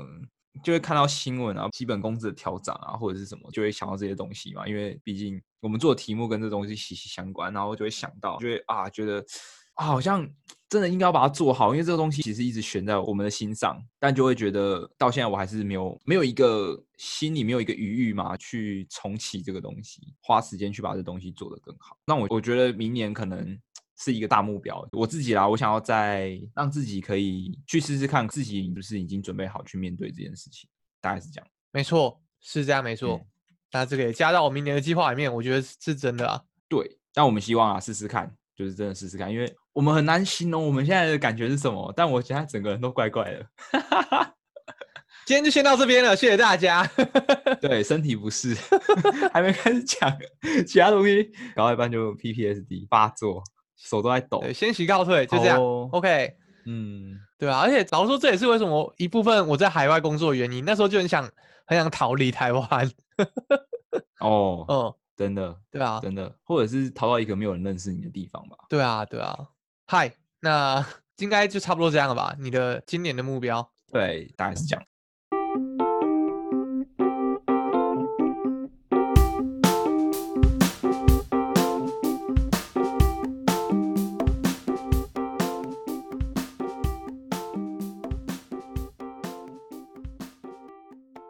[0.63, 4.67] 就会看到新闻啊，基本工资的调涨啊，或者是什么，就会想到这些东西嘛。
[4.67, 9.23] 因为毕竟我们做的题目跟这东西息息相关，然后就会想到，就会啊，觉得
[9.75, 10.27] 啊，好像
[10.69, 13.81] 真的应该要把它做好，因为这个东西其实一直悬在我们的心上。
[13.99, 21.97] 但就会觉得到现在我还是没有没有一个心里没有一个余裕嘛，去重启这个东西，花时间去把这东西做得更好。
[22.05, 23.59] 那我我觉得明年可能。
[23.97, 31.47] 是一个大目标，我自己啦，我想要再让自己可以去试试看，自己是不是已经准备好去面对这件事情，大概是这样。
[31.71, 33.15] 没错，是这样，没错。
[33.15, 33.25] 嗯、
[33.71, 36.41] 那这个也加到我明年的计划里面，我觉得是真的啊。
[36.67, 43.47] 对，但我们希望啊，试试看，就是真的试试看，因为我们很难形容我们现在的感觉是什么，但我现在整个人都怪怪的。
[45.25, 46.85] 今天就先到这边了，谢谢大家。
[47.59, 48.55] 对，身体不适，
[49.33, 50.15] 还没开始讲
[50.67, 53.43] 其他东西，搞到一半就 PPSD 发作。
[53.75, 55.61] 手都在抖，对，先行告退，就这样。
[55.61, 56.35] 哦、OK，
[56.65, 60.63] 嗯，对啊，而且老实说，这也是为什么一部分我在海外工作的原因。
[60.65, 61.29] 那时候就很想，
[61.65, 62.91] 很想逃离台湾。
[64.19, 68.57] 哦，嗯，真的，对啊，真的，或者是逃到一个没有人认识你的地方吧。
[68.69, 69.37] 对啊，对啊。
[69.87, 70.85] 嗨，那
[71.17, 72.35] 应该就差不多这样了吧？
[72.39, 73.69] 你的今年的目标？
[73.91, 74.85] 对，大概是这样。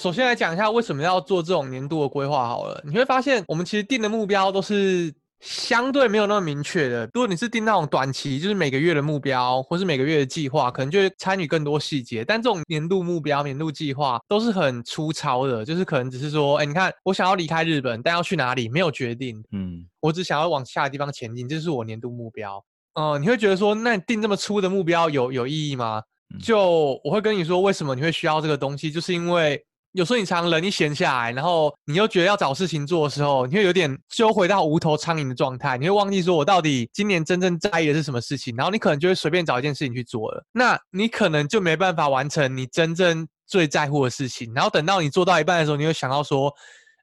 [0.05, 7.09] 首先来讲一下为什么要做这种年度的规划好了，你会发现我们其实定的目标都是相对没有那么明确的。
[7.11, 12.23] 如果你是定那种短期，就是每个月的目标，或是每个月的计划，可能就会参与更多细节。
[12.23, 19.43] 但这种年度目标、年度计划都是很粗糙的，就是可能只是说，哎，你看我想要离开日本，但要去哪里没有决定。
[19.53, 22.63] 嗯，我只想要往下的地方前进，这是我年度目标。
[22.93, 26.03] 哦、呃，你会觉得说，那你定这么粗的目标有有意义吗？
[26.39, 29.59] 就我会跟你说，为什么你会需要这个东西，就是因为。
[29.95, 46.53] 有时候你常人一闲下来，然后你又觉得要找事情做的时候，你会有点就回到无头苍蝇的状态，你会忘记说我到底今年真正在意的是什么事情，然后你可能就会随便找一件事情去做了，那你可能就没办法完成你真正最在乎的事情，然后等到你做到一半的时候，你会想到说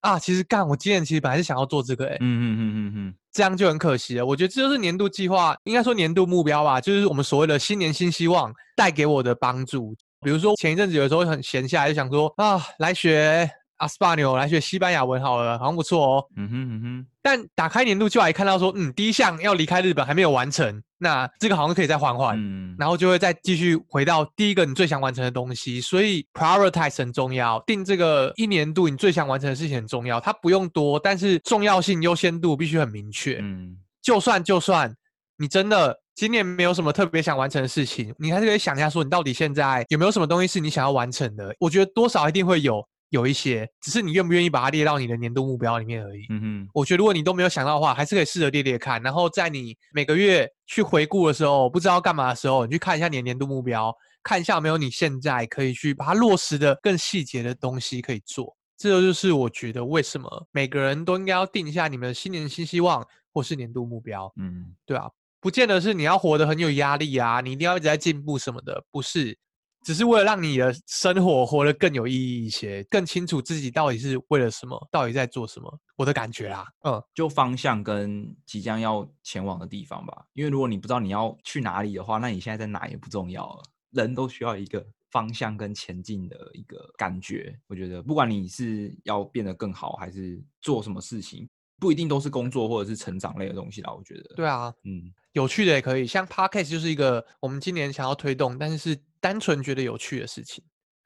[0.02, 4.26] 啊，其实干我今年其实本来是想要做这个、欸，哎，嗯嗯嗯嗯嗯，这样就很可惜了。
[4.26, 9.96] 我觉得这就是年度计划，应该说年度目标吧，就是我们所谓的新年新希望带给我的帮助。
[10.22, 16.24] 比如说前一阵子有时候很闲下来，就想说啊，来学阿斯巴纽，来学西班牙文好了，好像不错哦。
[16.37, 17.06] 嗯哼嗯哼。
[17.20, 22.37] 但打开年度就还看到说，嗯，第一项要离开日本还没有完成，那这个好像可以再缓缓。
[22.38, 22.76] 嗯。
[22.78, 30.20] 然后就会再继续回到第一个你最想完成的东西，所以 prioritize 很重要，定这个一年度你最想完成的事情很重要。
[30.20, 33.38] 它不用多，但是重要性优先度必须很明确。
[33.42, 33.76] 嗯。
[34.00, 34.94] 就算就算
[35.37, 36.01] 你真的。
[36.14, 41.55] 今年没有什么特别想完成的事情，你还是可以想一下，说你到底现在有没有什么东西是你想要完成的？
[41.59, 46.27] 我觉得多少一定会有，有一些，只是你愿不愿意把它列到你的年度目标里面而已。
[46.31, 58.55] 嗯哼，我觉得如果你都没有想到的话，还是可以试着列列看，然后在你每个月去回顾的时候，不知道干嘛的时候，你去看一下你的年度目标，看一下有没有你现在可以去把它落实的更细节的东西可以做。
[58.77, 64.33] 这就是我觉得为什么每个人都应该要定一下你们的新年新希望或是年度目标。
[64.37, 65.09] 嗯，对啊，
[65.42, 69.37] 不见得是你要活得很有压力啊，你一定要一直在进步什么的，不是。
[69.85, 75.76] 只是为了让你的生活活得更有意义一些，更清楚自己到底是为了什么，到底在做什么。
[75.96, 80.24] 我的感觉啊，嗯，就方向跟即将要前往的地方吧。
[80.35, 83.62] 因为如果你不知道你要去哪里的话，那你现在在哪也不重要了。
[83.90, 87.59] 人都需要一个方向跟前进的一个感觉。
[87.66, 91.48] 我觉得，不管你是要变得更好，还是做什么事情，
[91.82, 93.92] 不一定都是工作或者是成长类的东西啦。
[93.92, 98.98] 我觉得，对啊，嗯，有趣的也可以，像 Podcast 就是一个我们今年想要推动，但是是。
[99.22, 100.64] 单纯觉得有趣的事情，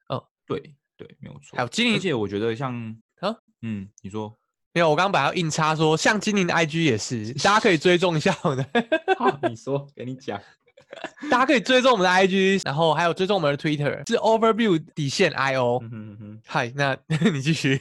[0.09, 0.59] 嗯，对
[0.97, 1.55] 对，没有错。
[1.55, 2.73] 还有精灵，而且我觉得像
[3.21, 4.35] 啊，嗯，你说
[4.73, 4.89] 没有？
[4.89, 8.67] 我刚刚本来要硬插说，像精灵的 IG 也是，大家可以追踪一下我的。
[9.19, 10.41] 好，你说，给你讲，
[11.31, 15.79] 大家可以追踪我们的 IG，然后还有追踪我们的 Twitter，是 Overview 底线 IO。
[15.83, 16.97] 嗯哼哼，嗨，那
[17.31, 17.79] 你继续。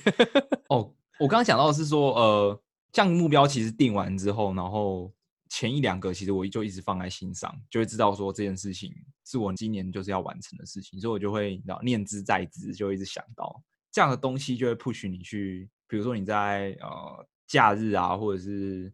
[0.67, 2.61] 哦，我刚刚讲到的是说，呃，
[2.95, 5.13] 这样目标其实定完之后，然后。
[5.47, 8.91] 前一两个其实我就一直放在心上，就会知道说这件事情
[9.25, 18.91] 是我今年就是要完成的事情，所以我就会然后念之在之，就一直想到这样的东西，就会 push 你去，比如说你在呃假日啊，或者是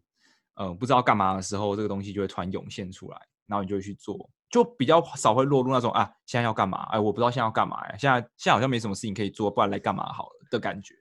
[0.55, 6.83] 呃不知道干嘛的时候，这个东西就会突然涌现出来，然后你就去做，就比较少会落入那种啊现在要干嘛？
[6.91, 10.93] 哎，我不知道现在要干嘛呀，现在现在好像没什么事情可以做，不然来干嘛好了的感觉。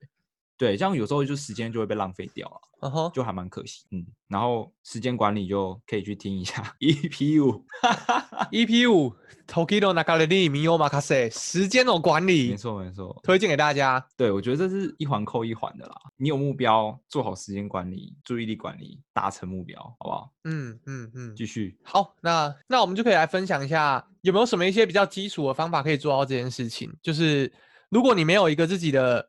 [0.60, 3.12] 对，这样有时候就时间就会被浪费掉了，uh huh.
[3.14, 3.86] 就还蛮可惜。
[3.92, 7.64] 嗯，然后时间管理就可以去听一下 EP 五，
[8.52, 9.16] EP 五
[9.48, 14.06] ，Tokido Nakaliri Miyo Makase，时间的管理，没错没错，推荐给大家。
[14.18, 15.96] 对，我觉得这是一环扣一环的啦。
[16.18, 20.30] 你有目标，做好时间管理，注意力管理，达成目标，好不好？
[20.44, 21.78] 嗯嗯嗯，继、续。
[21.82, 26.92] 好，那那我们就可以来分享一下，有没有什么一些比较基础的方法可以做到这件事情？
[27.00, 27.50] 就是
[27.88, 29.26] 如果你没有一个自己的。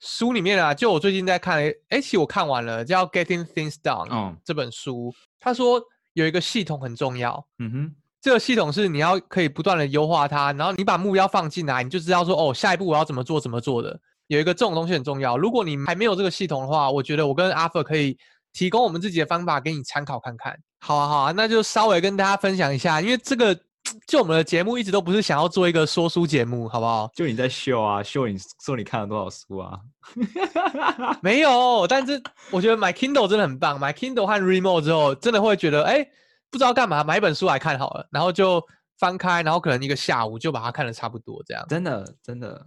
[0.00, 4.08] 书里面啊，就我最近在看，哎，其实我看完了，叫《Getting Things Done》
[4.44, 5.14] 这本书。
[5.38, 5.80] 他说
[6.14, 14.00] 有一个系统很重要，嗯哼，这个系统是你要可以不断的优化它，然后你把目标放进来，你就知道说，哦，下一步我要怎么做，怎么做的。
[14.28, 15.36] 有一个这种东西很重要。
[15.36, 18.16] 如果你还没有这个系统的话，我觉得我跟 Arthur 可以
[18.52, 20.58] 提供我们自己的方法给你参考看看。
[20.80, 23.58] 好啊，好啊，那就稍微跟大家分享一下，因为这个。
[24.06, 27.10] 就我们的节目一直都不是想要做一个说书节目，好不好？
[27.14, 29.78] 就你在秀啊，秀你说你看了多少书啊？
[31.22, 36.06] 没有，但是我觉得买 Kindle 真的很棒，买 Kindle 和 Remote 之后，真的会觉得哎，
[36.50, 38.62] 不知道干嘛，买一本书来看好了，然后就
[38.98, 41.64] 翻开，然后可能一个下午就把它看的差不多这样。
[41.68, 42.64] 真的，真的。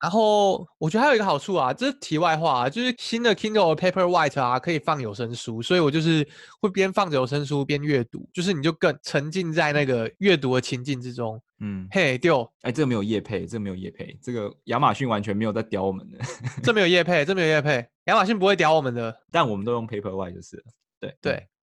[0.00, 6.26] 然后我觉得还有一个好处啊，这是题外话啊，就是新的 Kindle Paperwhite 啊，可以放有声书，所以我就是
[6.60, 11.40] 会边放着有声书边阅读，就是你就更沉浸在那个阅读的情境之中。
[11.60, 16.18] 嗯，嘿，对哦，哎，这个没有叶配，这个没有叶配，这个亚马逊完全没有在屌我们的，
[16.62, 20.62] 这没有叶配，这没有叶配，亚马逊不会屌我们的，但我们都用 Paperwhite 就是了。
[21.00, 21.55] 对对，好。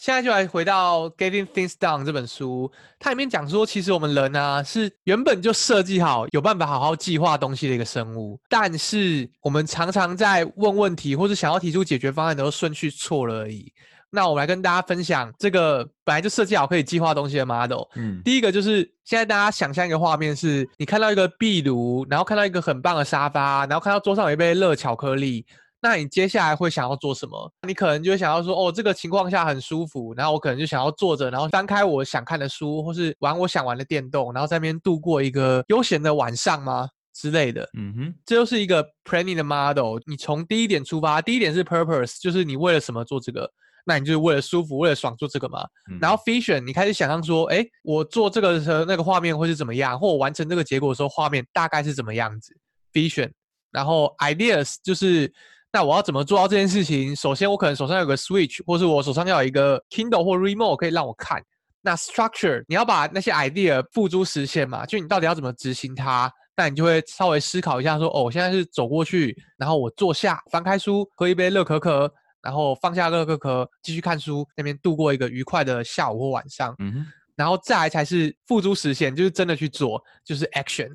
[0.00, 13.70] 现在就来回到《Getting Things Done》这本书，它里面讲说，其实我们人啊是原本就设计好有办法好好计划东西的一个生物，但是我们常常在问问题或者想要提出解决方案的时候顺序错了而已。
[14.08, 17.82] 那我们来跟大家分享这个本来就设计好可以计划东西的 model。
[17.94, 25.44] 嗯，第一个就是现在大家想象一个画面是，你看到一个壁炉，然后看到一个很棒的沙发，然后看到桌上有一杯热巧克力。
[25.82, 27.50] 那你接下来会想要做什么？
[27.66, 37.66] 你可能就会想要说，哦，这个情况下很舒服，然后我可能就想要坐着，然后翻开我想看的书，或是玩我想玩的电动，然后在那边度过一个悠闲的晚上吗之类的？
[37.78, 39.98] 嗯哼，这就是一个 planning 的 model。
[40.06, 43.50] 你从第一点出发，第一点是 purpose，就是你为了什么做这个？
[43.86, 45.66] 那你就是为了舒服，为了爽做这个嘛。
[45.90, 52.54] 嗯、然后 vision，你开始想象说，哎，我做这个的时候那个画面会是怎么样，或我完成这个结果的时候画面大概是怎么样子
[52.92, 53.30] ？vision，
[53.72, 55.32] 然后 ideas 就是。
[55.72, 57.14] 那我要怎么做到这件事情？
[57.14, 61.40] 首先，我可能手上有个 Switch，或是我手上要有一个 Kindle 或 Remote 可以让我看。
[61.80, 64.84] 那 Structure，你要把那些 idea 付诸实现嘛？
[64.84, 66.30] 就你到底要怎么执行它？
[66.56, 76.74] 那你就会稍微思考一下说，说哦，我现在是走过去，然后我坐下，翻开书，喝一杯热可可，然后放下热可可，继续看书，那边度过一个愉快的下午或晚上。
[76.80, 77.06] 嗯哼，
[77.36, 80.90] 然后再来才是付诸实现，就是真的去做，就是 Action。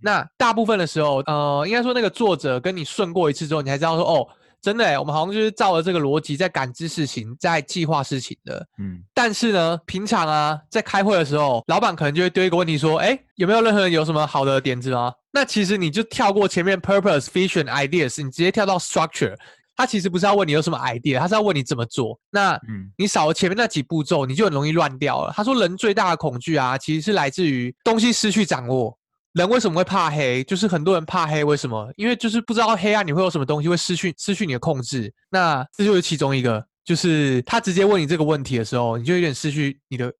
[0.00, 4.26] 那大部分的时候，呃，应该说那个作者跟你顺过一次之后，你才知道说，哦，
[4.62, 8.66] 真的，我们好像就是照着这个逻辑在感知事情，在计划事情的。
[8.78, 9.02] 嗯。
[9.12, 15.12] 但是呢，平常啊，在开会的时候，老板可能就会丢一个问题说，哎，有没有任何人有什么好的点子吗？
[15.32, 19.34] 那其实你就跳过前面 purpose、vision、ideas，你直接跳到 structure。
[19.76, 22.16] 他其实不是要问你有什么 idea，他是要问你怎么做。
[22.30, 22.56] 那
[22.96, 25.32] 你少了前面那几步骤，你就很容易乱掉了。
[25.34, 28.96] 他说人最大的恐惧啊，其实是来自于东西失去掌握。
[29.34, 30.42] 人为什么会怕黑？
[30.44, 31.92] 就是很多人怕黑，为什么？
[31.96, 35.12] 因为就是不知道黑暗你会有什么东西会失去失去你的控制。
[35.28, 40.12] 那这就是其中一个，就是他直接问你这个问题的时候，你就有点失去你的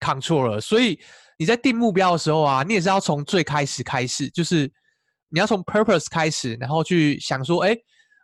[0.00, 0.60] control 了。
[0.60, 0.98] 所以
[1.38, 4.70] 你在定目标的时候啊，你也是要从最开始开始，就是
[5.28, 7.76] 你要从 purpose 开始，然后去想说，哎。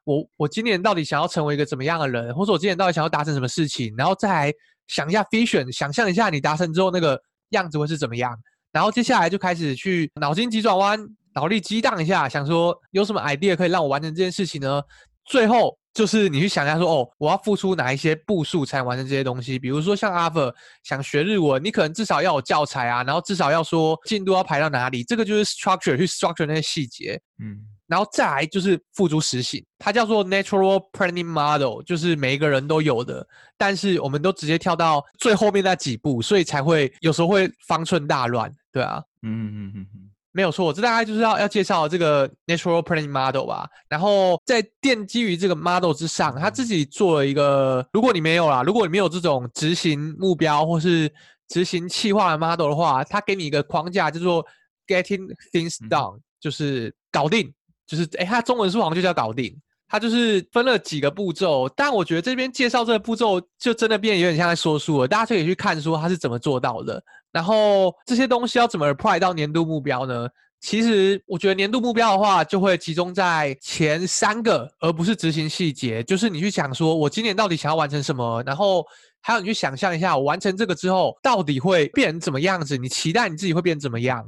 [0.05, 4.53] 我我今年到底想要成为一个怎么样的人，或者我今年到底想要达成什么事情，然后再来
[4.87, 8.35] 想一下 vision，想象一下你达成之后那个样子会是怎么样，
[8.79, 10.97] 然后接下来就开始去脑筋急转弯，
[11.35, 14.81] 脑力激荡一下，想说有什么 idea 可以让我完成这件事情呢？
[15.25, 19.59] 最后就是你去想一下说，哦，我要付出哪一些步数才能完成这些东西？
[19.59, 27.59] 比如说像阿 Ver 想学日文，你可能至少要有教材啊，然后至少要说进度要排到哪里，这个就是 structure 去 structure 那些细节，嗯。
[27.89, 43.67] 然后再来就是付诸实行，它叫做 Natural Planning Model，就是每一个人都有的，但是我们都直接跳到最后面那几步，所以才会有时候会方寸大乱，对啊，嗯嗯嗯嗯，没有错，这大概就是要要介绍这个 Natural Planning Model 吧。
[43.89, 51.11] 然后在奠基于这个 model 之上，他自己做了一个，如果你没有啦，如果你没有这种执行目标或是
[51.49, 54.45] 执行企划的 model 的话，他给你一个框架，叫做
[54.87, 57.51] Getting Things Done，就是搞定。
[57.89, 59.53] 就是诶，它中文书好像就叫搞定，
[59.89, 61.69] 它就是分了几个步骤。
[61.71, 65.09] 但我觉得这边介绍这个步骤，就真的变得有点像在说书了。
[65.09, 67.03] 大家可以去看书，它是怎么做到的。
[67.33, 70.29] 然后这些东西要怎么 apply 到年度目标呢？
[70.61, 76.03] 其实我觉得年度目标的话，就会集中在前三个，而不是执行细节。
[76.03, 78.85] 就是你去想说，我今年到底想要完成什么，然后
[79.21, 82.77] 还有你去想象一下，我完成这个之后到底会变成怎么样子？
[82.77, 84.27] 你期待你自己会变怎么样？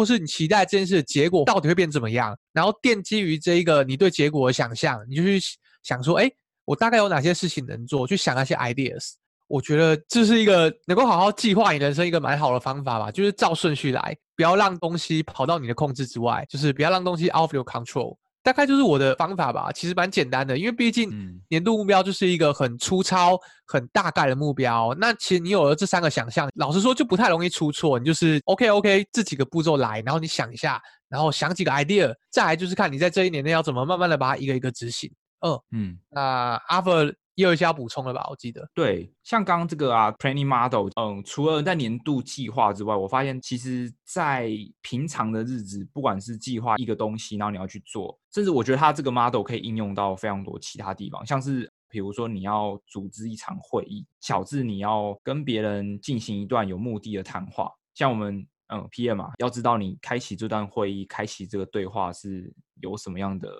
[0.00, 2.34] 或是你期待这件事的结果到底会变怎么样？
[2.54, 5.38] 然后奠基于这一个你对结果的想象，你就去
[5.82, 6.30] 想说，哎，
[6.64, 8.06] 我大概有哪些事情能做？
[8.06, 9.10] 去想那些 ideas。
[9.46, 18.16] 我觉得这是一个能够好好计划你人生一个蛮好的方法吧，就是照顺序来，不要让东西跑到你的控制之外，就是不要让东西 out of your control。
[18.42, 21.10] 大概就是我的方法吧，其实蛮简单的，因为毕竟
[21.48, 24.94] 年度目标就是一个很粗糙、很大概的目标。
[24.98, 27.98] 那其实你有了这三个想象，老实说就不太容易出错。
[27.98, 35.10] 你就是 OK OK 这几个步骤来，然后你想一下，然后想几个 idea，再来就是看你在这一年内要怎么慢慢的把它一个一个执行。
[35.40, 38.26] 嗯嗯，那 Arthur 也有一些要补充的吧？
[38.28, 44.50] 我记得，对，像刚刚这个啊，Planning Model，嗯，除了在年度计划之外，我发现其实在
[44.82, 63.50] 平常的日子，不管是计划一个东西，然后你要去做，甚至我觉得它这个 model 可以应用到非常多其他地方，像是比如说你要组织一场会议，小至你要跟别人进行一段有目的的谈话，像我们嗯 PM 嘛，要知道你开启这段会议，开启这个对话是有什么样的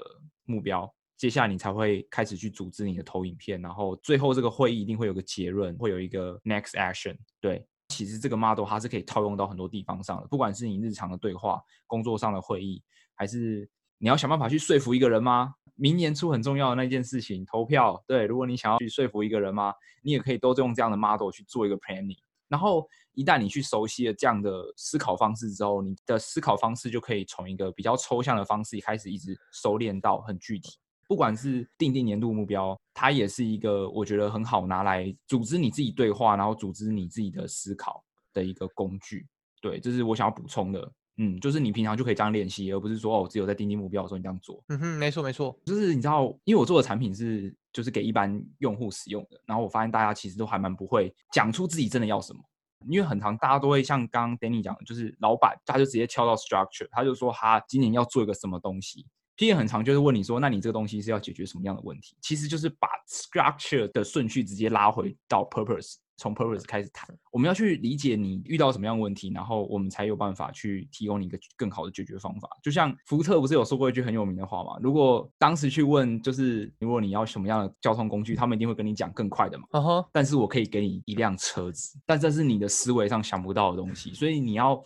[0.44, 0.92] 目标。
[1.20, 7.14] 接下来你才会开始去组织你的投影片，然后最后这个会议一定会有个结论，会有一个 next action。
[7.42, 12.82] 对，其实这个 model 它是可以套用到很多地方上的，不管是你日常的对话、工作上的会议，
[13.14, 15.52] 还是你要想办法去说服一个人吗？
[15.74, 18.02] 明年初很重要的那件事情，投票。
[18.06, 19.74] 对，如果你想要去说服一个人吗？
[20.02, 22.16] 你也可以都用这样的 model 去做一个 planning。
[22.48, 30.78] 然后一旦你去熟悉了这样的思考方式之后，你的思考方式就可以从一个比较抽象的方式开始，一直收敛到很具体。
[31.10, 38.00] 不管是定定年度目标，它也是一个我觉得很好拿来组织你自己对话，然后组织你自己的思考
[38.32, 39.26] 的一个工具。
[39.60, 40.88] 对，这是我想要补充的。
[41.16, 44.62] 嗯，就是你平常就可以这样练习，而不是说哦，只有在定定目标的时候你这样做。
[44.68, 45.58] 嗯哼，没错没错。
[45.64, 52.40] 就是你知道，因为我做的产品是就是给一般用户使用的，然后我发现大家其实都还蛮不会讲出自己真的要什么，
[52.88, 59.04] 因为很常大家都会像刚刚 Danny 讲的，就是老板他就直接跳到 structure，他就说他今年要做一个什么东西。
[59.40, 62.14] PM 很长就是问你说，那你这个东西是要解决什么样的问题？
[62.20, 67.08] 其实就是把 structure 的顺序直接拉回到 purpose，从 purpose 开始谈。
[67.32, 72.50] 我们要去理解你遇到什么样的问题，然后我们才有办法去提供你一个更好的解决方法。
[72.62, 74.78] 就像福特不是有说过一句很有名的话嘛？
[74.82, 79.64] 如果当时去问，就是如果你要什么样的交通工具，他们一定会跟你讲更快的嘛。
[79.70, 80.08] Uh huh.
[80.12, 84.84] 但是我可以给你一辆车子，但这是你的思维上想不到的东西，所以你要。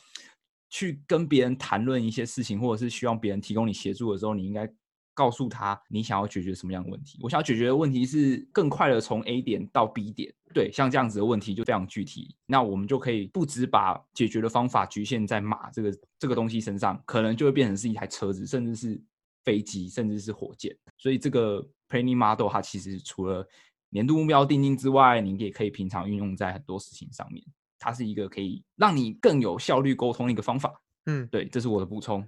[0.75, 4.69] 去跟别人谈论一些事情，或者是希望别人提供你协助的时候，你应该
[5.15, 7.17] 告诉他你想要解决什么样的问题。
[7.23, 10.35] 我想要解决的问题是更快的从 A 点到 B 点。
[10.53, 19.01] 对，像这样子的问题就非常具体，那我们就可以不只把解决的方法局限在马这个这个东西身上，可能就会变成是一台车子，甚至是
[19.45, 20.77] 飞机，甚至是火箭。
[20.99, 23.47] 所以这个 Planning Model 它其实除了
[23.91, 27.45] 年度目标定定之外，你也可以平常运用在很多事情上面。
[27.85, 30.73] 它是一个可以让你更有效率沟通的一个方法。
[31.05, 32.27] 嗯，对，这是我的补充。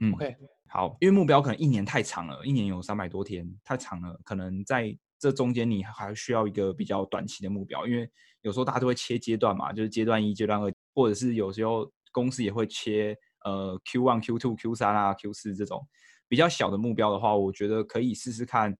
[0.00, 0.34] 嗯，OK，
[0.66, 15.86] 好，因为目标可能一年太长了，一年有三百多天，太长了，可能在这中间你还需要一个比较短期的目标，因为有时候大家都会切阶段嘛，就是阶段一、阶段二，或者是有时候公司也会切呃 Q one、Q two、Q 三啊、Q 四这种
[16.26, 18.74] 比较小的目标的话，我觉得可以试试看，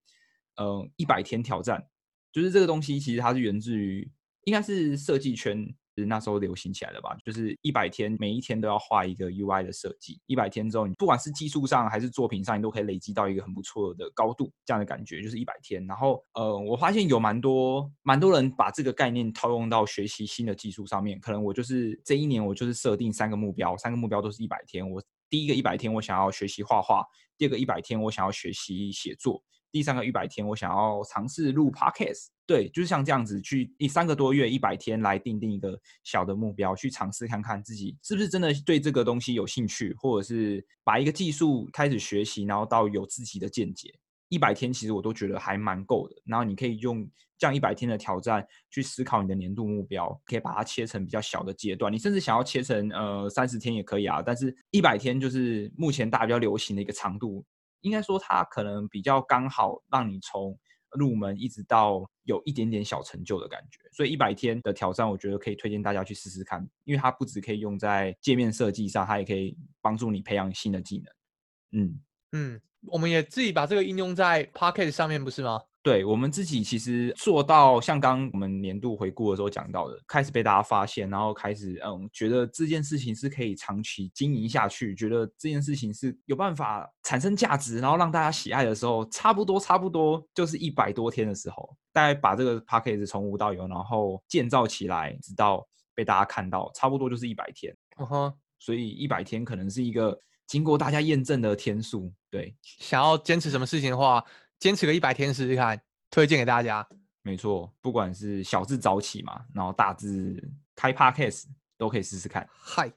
[0.56, 1.86] 呃，一百天挑战，
[2.32, 4.10] 就是这个东西其实它是源自于
[4.44, 5.74] 应该是设计圈。
[6.02, 10.20] 是那时候流行起来的吧，就是一百天，每一天都要画一个 UI 的设计。
[10.26, 14.50] 一百天之后，你不管是技术上还是作品上，你都可以累积到一个很不错的高度。
[14.64, 15.86] 这样的感觉就是一百天。
[15.86, 21.18] 然后，呃，我发现有蛮多蛮多人把这个概念套用到学习新的技术上面。
[21.20, 24.88] 可能我就是这一年，我就是设定三个目标，三个目标都是一百天。
[24.88, 27.02] 我第一个一百天，我想要学习画画；
[27.38, 29.42] 第二个一百天，我想要学习写作。
[29.70, 43.92] 第三个一百天，我想要尝试录 podcast，对，就是像这样子去一三个多月一百天来定定一个小的目标，去尝试看看自己是不是真的对这个东西有兴趣，或者是把一个技术开始学习，然后到有自己的见解。
[44.28, 46.16] 一百天其实我都觉得还蛮够的。
[46.24, 51.92] 然后你可以用这样一百天的挑战去思考你的年度目标，可以把它切成比较小的阶段。
[51.92, 57.44] 你甚至想要切成呃三十天也可以啊，但是一百天就是目前大家比较流行的一个长度。
[57.82, 60.58] 应该说，它可能比较刚好，让你从
[60.98, 63.78] 入门一直到有一点点小成就的感觉。
[63.92, 71.82] 所以一百天的挑战，我觉得可以推荐大家去试试看，因为它不只可以用在界面设计上，它也可以帮助你培养新的技能。
[71.82, 72.00] 嗯
[72.32, 75.60] 嗯，我们也自己把这个应用在 Pocket 上面，不是吗？
[75.84, 97.76] 对，我们自己其实做到像刚我们年度回顾的时候讲到的，开始被大家发现，然后开始嗯，觉得这件事情是可以长期经营下去，觉得这件事情是有办法产生价值，然后让大家喜爱的时候，差不多差不多就是一百多天的时候，大概把这个 Podcast 从无到有，然后建造起来，直到被大家看到，差不多就是一百天。
[97.98, 102.10] 嗯哼，所以一百天可能是一个经过大家验证的天数。
[102.30, 104.24] 对，想要坚持什么事情的话。
[104.64, 105.78] 坚持个一百天试试看，
[106.10, 106.88] 推荐给大家。
[107.20, 110.42] 没错，不管是小字早起嘛，然后大字
[110.74, 111.44] 开 Podcast
[111.76, 112.48] 都可以试试看。
[112.50, 112.90] 嗨，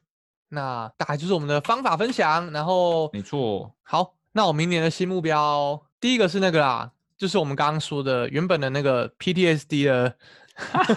[0.48, 2.50] 那大概就是我们的方法分享。
[2.54, 10.16] 然后，没错，好，那我明年的新目标，第一个是那个啦，就是我们刚刚说的原本的那个 PTSD 的，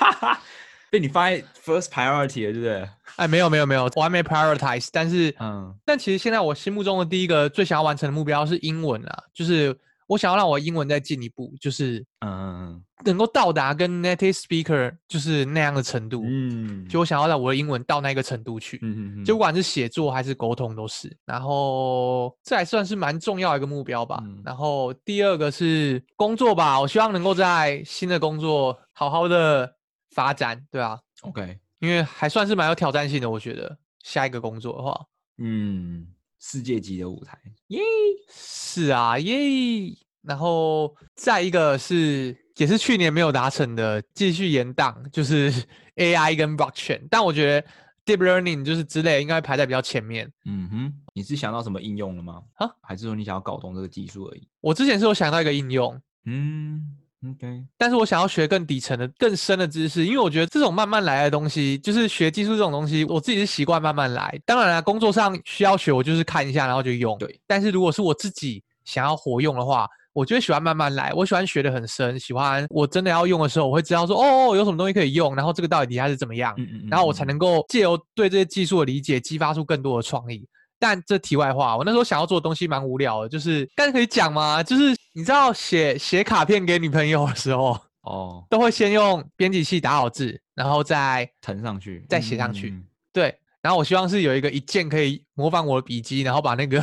[0.88, 2.88] 被你放在 first priority 了，对不对？
[3.16, 9.76] 哎，没有没有没有，我还没 prioritize，但是，嗯，但其实现在我心目中的第一个最想要完成的目标是英文啊，就是。
[10.10, 21.16] 我想要让我英文再进一步，就是嗯，能够到达跟 native speaker 就是那样的程度，嗯，就我想要让我的英文到那个程度去，嗯嗯嗯，就不管是写作还是沟通都是。
[21.24, 24.20] 然后这还算是蛮重要的一个目标吧。
[24.24, 29.72] 嗯、然后第二个是工作吧，我希望能够在新的工作好好的
[30.10, 35.06] 发展，对啊，OK，因为还算是蛮有挑战性的，我觉得下一个工作的话，
[35.38, 36.08] 嗯。
[36.40, 37.38] 世界级的舞台，
[37.68, 37.80] 耶！
[38.28, 39.94] 是啊，耶！
[40.22, 45.52] 然后再一个是，也是去年没有达成的，继续延宕，就是
[45.96, 47.02] AI 跟 Blockchain。
[47.10, 47.68] 但我觉得
[48.04, 50.30] Deep Learning 就是之类，应该排在比较前面。
[50.46, 52.42] 嗯哼，你是想到什么应用了吗？
[52.54, 52.68] 啊？
[52.82, 54.48] 还是说你想要搞懂这个技术而已？
[54.60, 56.00] 我之前是有想到一个应用。
[56.24, 56.96] 嗯。
[57.28, 64.40] OK，但是我想要学更底层的、更深的知识，因为我觉得这种慢慢来的东西，就是学技术这种东西，我自己是习惯慢慢来。
[64.46, 67.18] 当然了，工作上需要学，我就是看一下，然后就用。
[67.18, 67.38] 对。
[67.46, 71.12] 但是如果是我自己想要活用的话，我就会喜欢慢慢来。
[71.12, 80.48] 我喜欢学的很深，喜欢我真的要用的时候，我会知道说，哦，有什么东西可以用，然后这个到底底下是怎么样，嗯嗯嗯，然后我才能够借由对这些技术的理解，激发出更多的创意。
[80.80, 84.60] 但这题外话，我那时候想要做的东西蛮无聊的，就是刚才可以讲吗？
[84.60, 87.78] 就是你知道写写卡片给女朋友的时候。
[88.02, 92.70] 哦，都会先用编辑器打好字，然后再腾上去，再写上去。
[92.70, 96.80] 嗯、对，然后我希望是有一个一键可以模仿我的笔记，然后把那个，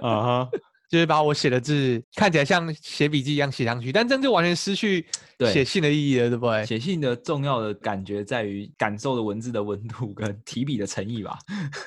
[0.00, 0.50] 啊哈，
[0.92, 3.90] 就是把我写的字看起来像写笔记一样写上去。
[3.90, 5.06] 但这样就完全失去
[5.50, 6.66] 写信的意义了，对，对不对？
[6.66, 11.38] 写信的重要的感觉在于感受的文字的温度跟提笔的诚意吧。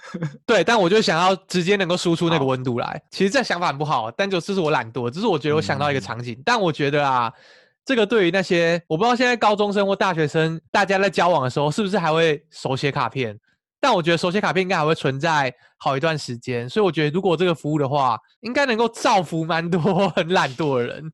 [0.43, 2.99] 对，但我就想要直接能够输出那个温度来。
[3.11, 6.33] 其实这想法很不好，但就这是我懒惰，只是我觉得我想到一个场景。
[6.33, 7.31] 嗯、但我觉得啊。
[7.87, 13.39] 这个对于那些我不知道现在高中生或大学生，大家在交往的时候是不是还会手写卡片？
[13.79, 21.11] 但我觉得手写卡片应该还会存在好一段时间，所以我觉得如果这个服务的话，应该能够造福蛮多 很懒惰的人。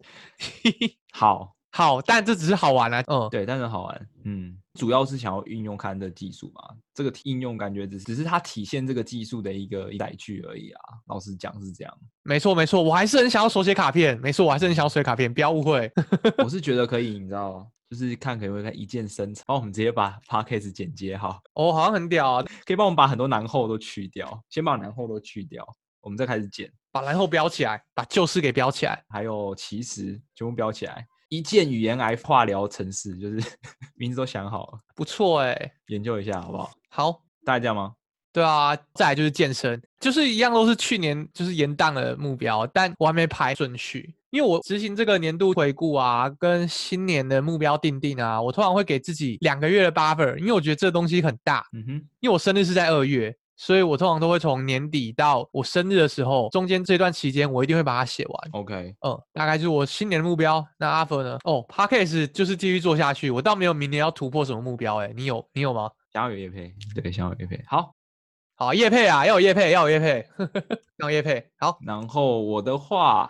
[1.13, 1.55] 好。
[1.73, 3.01] 好，但这只是好玩啊。
[3.07, 4.07] 嗯，对，但是好玩。
[4.25, 6.75] 嗯，主要是想要运用看这技术嘛。
[6.93, 10.81] 这个应用感觉只是只是它体现这个技术的一个载具而已啊。
[11.07, 11.97] 老实讲是这样。
[12.23, 14.19] 没错，没错，我还是很想要手写卡片。
[14.19, 15.89] 没错，我还是很想要手写卡片，不要误会。
[16.43, 21.41] 我是觉得可以，你知道，就是看可不可以看一键生成，帮我们直接把 Podcast 剪接好。
[21.55, 25.67] 哦，好像很屌啊，可以帮我们把很多难后都去掉，先把难后都去掉。
[25.99, 31.05] 我们再开始剪，把难后标起来，把旧事给标起来，还有其实全部标起来。
[31.27, 33.57] 一键语言癌化疗城市，就是
[33.95, 36.71] 名字都想好了，不错哎、欸，研究一下好不好？
[36.89, 37.93] 好，大家这样吗？
[38.33, 58.49] 对啊，再来就是健身，就是一样都是去年就是延档的目标，但我还没排顺序，因为我执行这个年度回顾啊，跟新年的目标定定啊，我通常会给自己两个月的 buffer，因为我觉得这东西很大，嗯哼，因为我生日是在二月，所以我通常都会从年底到我生日的时候，中间这段期间我一定会把它写完。
[58.53, 60.65] OK，嗯，大概就是我新年的目标。
[60.79, 61.37] 那阿佛呢？
[61.43, 65.91] 哦，Podcast 就是继续做下去，我倒没有明年要突破什么目标、欸，哎，你有你有吗？
[66.13, 67.93] 想要有业配，对，想要有业配，好。
[68.61, 70.23] 好，叶配啊，要有叶配，要有叶配，
[70.99, 71.43] 要有叶配。
[71.57, 73.27] 好，然后我的话，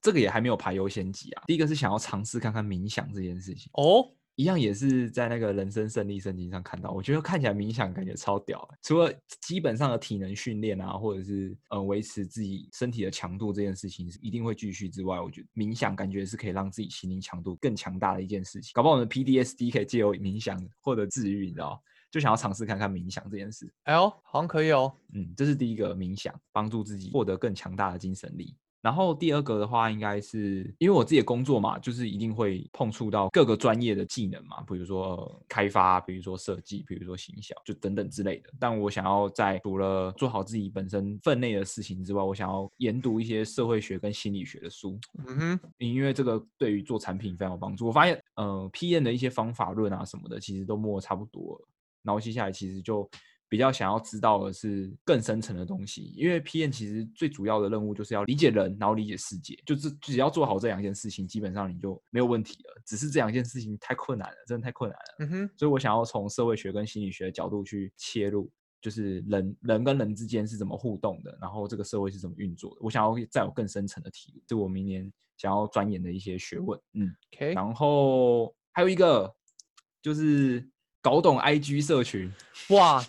[0.00, 1.42] 这个也还没有排优先级啊。
[1.46, 8.66] 第一个是想要尝试看看冥想这件事情哦，一样也是在那个人生胜利圣经上看到，我觉得看起来冥想感觉超屌。
[8.82, 9.12] 除了
[9.42, 18.70] 基本上的体能训练啊，或者是呃维持自己身体的强度这件事情是一定会继续之外，我觉得冥想感觉是可以让自己心灵强度更强大的一件事情。
[18.72, 21.78] 搞不好我们的 PDSD 可以借由冥想获得治愈，你知道？
[22.10, 24.92] 就想要尝试看看冥想这件事，哎呦，好像可以哦。
[25.12, 28.54] 嗯，这是第一个冥想，帮助自己获得更强大的精神力。
[28.82, 38.48] 然后第二个的话，应该是因为我自己的工作嘛，就是一定会碰触到各个专业的技能嘛，比如说开发，比如说设计，比如说行销，就等等之类的。
[38.58, 44.98] 但我想要在除了做好自己本身分内的事情之外，我想要研读一些社会学跟心理学的书。
[45.26, 47.86] 嗯哼，因为这个对于做产品非常有帮助。
[47.86, 51.68] 我发现，呃，PM 的一些方法论啊什么的，其实都摸得差不多了。
[52.02, 53.08] 然后接下来其实就
[53.48, 62.80] 比较想要知道的是更深层的东西，因为 PM 其实最主要的任务就是要理解人，然后理解世界，就是只要做好这两件事情，基本上你就没有问题了。
[62.86, 65.26] 只是这两件事情太困难了，真的太困难了。
[65.26, 68.48] 嗯哼，所以我想要从社会学跟心理学的角度去切入，
[68.80, 72.76] 就是人人跟人之间是怎么互动的，然后这个社会是怎么运作的。
[72.82, 76.78] 我想要再有更深层的体悟，是我明年想要钻研的一些学问。
[76.92, 77.52] 嗯，OK。
[77.54, 79.34] 然后还有一个
[80.00, 80.70] 就是。
[81.02, 82.30] 搞懂 IG 社群，
[82.70, 83.04] 哇，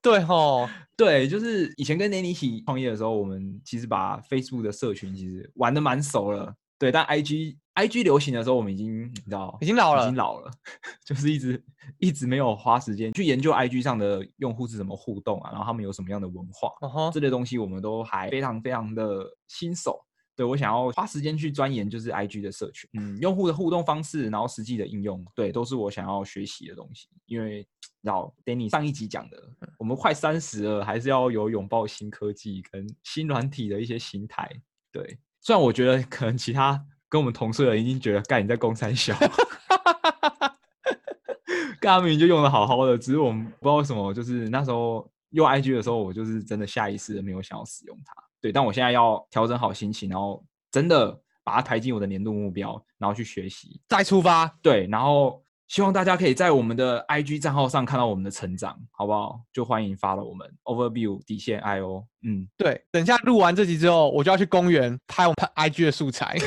[0.00, 10.50] 对吼，对，就是以前跟 Nanny 一起创业的时候，我们其实把 Facebook 的社群其实玩的蛮熟了，对，但 IG IG 流行的时候，我们已经你知道，已经老了，已经老了，
[11.06, 11.64] 就是一直
[11.98, 17.12] 一直没有花时间去研究 IG 上的用户是怎么互动啊，然后他们有什么样的文化，uh -huh.
[17.12, 20.04] 这类东西我们都还非常非常的新手。
[20.34, 27.08] 对，我想要花时间去钻研，就是 IG 的社群，嗯，用户的互动方式，然后实际的应用，对，都是我想要学习的东西。
[27.26, 27.66] 因为
[28.02, 29.36] 老 Danny 上一集讲的，
[29.78, 34.50] 我们快三十了，还是要有拥抱新科技跟新软体的一些心态。
[34.90, 39.14] 对，虽然我觉得可能其他跟我们同岁的人已经觉得，干你在公三小，
[41.78, 48.14] 干他明明就用的好好的，只是我们不知道为什么，就是那时候用 IG 的时候，我就是真的下意识的没有想要使用它。
[48.42, 54.46] 对，但我现在要调整好心情，然后真的把它排进我的年度目标，然后去学习，再出发。
[54.60, 59.40] 对，然后希望大家可以在我们的 IG 账号上看到我们的成长，好不好？
[59.52, 62.04] 就欢迎 follow 我们 Overview 底线 IO。
[62.26, 66.36] 嗯，对，等一下录完这集之后，我就要去公园拍我们 IG 的素材。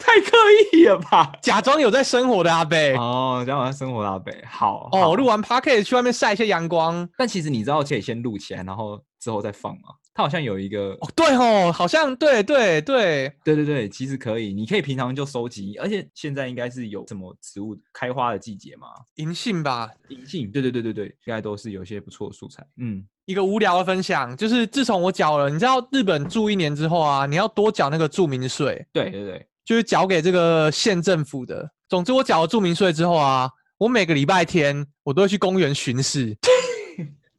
[0.00, 0.36] 太刻
[0.72, 1.32] 意了吧？
[1.40, 4.32] 假装有在生活的阿伯哦，假装有在生活的阿伯。
[4.46, 7.08] 好哦，录完 Podcast 去外面晒一些阳光。
[7.16, 9.90] 但其实你知道可以先录起来，然后之后再放嘛？
[10.14, 18.88] 它好像有一个哦，对哦，好像对对对对对对，其实可以，你可以平常就收集，而且现在应该是有什么植物开花的季节嘛？
[19.14, 22.66] 银杏吧，银杏，对对对对对，应该都是有些不错的素材。
[22.78, 28.84] 嗯，一个无聊的分享，就是自从我缴了，你知道日本住一年之后啊，你要多缴那个住民税。
[28.92, 29.46] 对对对。
[29.64, 31.70] 就是缴给这个县政府的。
[31.90, 36.34] 总之，我缴了住民税之后啊，我每个礼拜天我都会去公园巡视，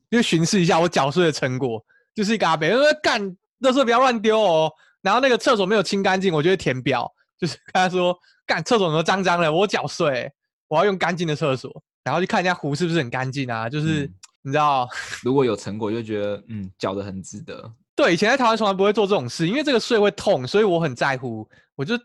[0.09, 1.83] 就巡视一下我缴税的成果。
[2.15, 3.21] 就是一个阿伯，说干，
[3.61, 4.71] 垃圾不要乱丢哦。
[5.01, 9.51] 然后那个厕所没有清干净，我就会填表，就是跟他说，干，厕所怎么脏脏的？
[9.51, 10.31] 我缴税，
[10.67, 11.71] 我要用干净的厕所。
[12.03, 13.69] 然后去看一下湖是不是很干净啊？
[13.69, 14.87] 就是、嗯、你知道，
[15.23, 17.71] 如果有成果，就觉得嗯，缴的很值得。
[17.95, 21.97] 对，以前在台湾从来不会做这种事，因为这个税会痛，所以我很在乎，我就。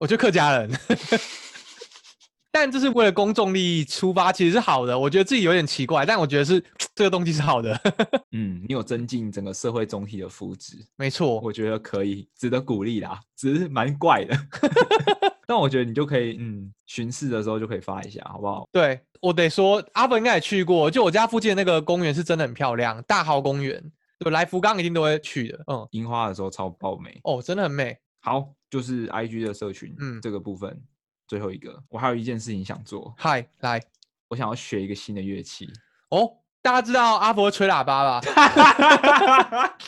[0.00, 0.70] 我就客家人，
[2.52, 4.98] 但这是为了公众利益出发，其实是好的。
[4.98, 6.62] 我觉得自己有点奇怪，但我觉得是
[6.94, 7.80] 这个东西是好的。
[8.32, 13.20] 嗯，你有增进整个社会总体的福祉，没错，我觉得可以，值得鼓励啦。
[13.36, 14.36] 只是蛮怪的，
[15.46, 18.68] 但我觉得你就可以，嗯，巡视的时候就可以发一下，好不好？
[18.72, 23.82] 对，我得说，阿文应该也去过，就我家附近的那个公园是真的很漂亮，大豪公园，
[24.18, 25.64] 对，来福冈一定都会去的。
[25.68, 27.96] 嗯，樱花的时候超爆美哦，真的很美。
[28.20, 28.52] 好。
[28.70, 30.80] 就是 I G 的社群，嗯，这个部分
[31.30, 33.14] 最后一个，我还有一件事情想做。
[33.16, 33.80] 嗨，来，
[34.26, 35.72] 我想要学一个新的乐器。
[36.08, 36.28] 哦，
[36.60, 39.70] 大家知道阿佛吹喇叭吧？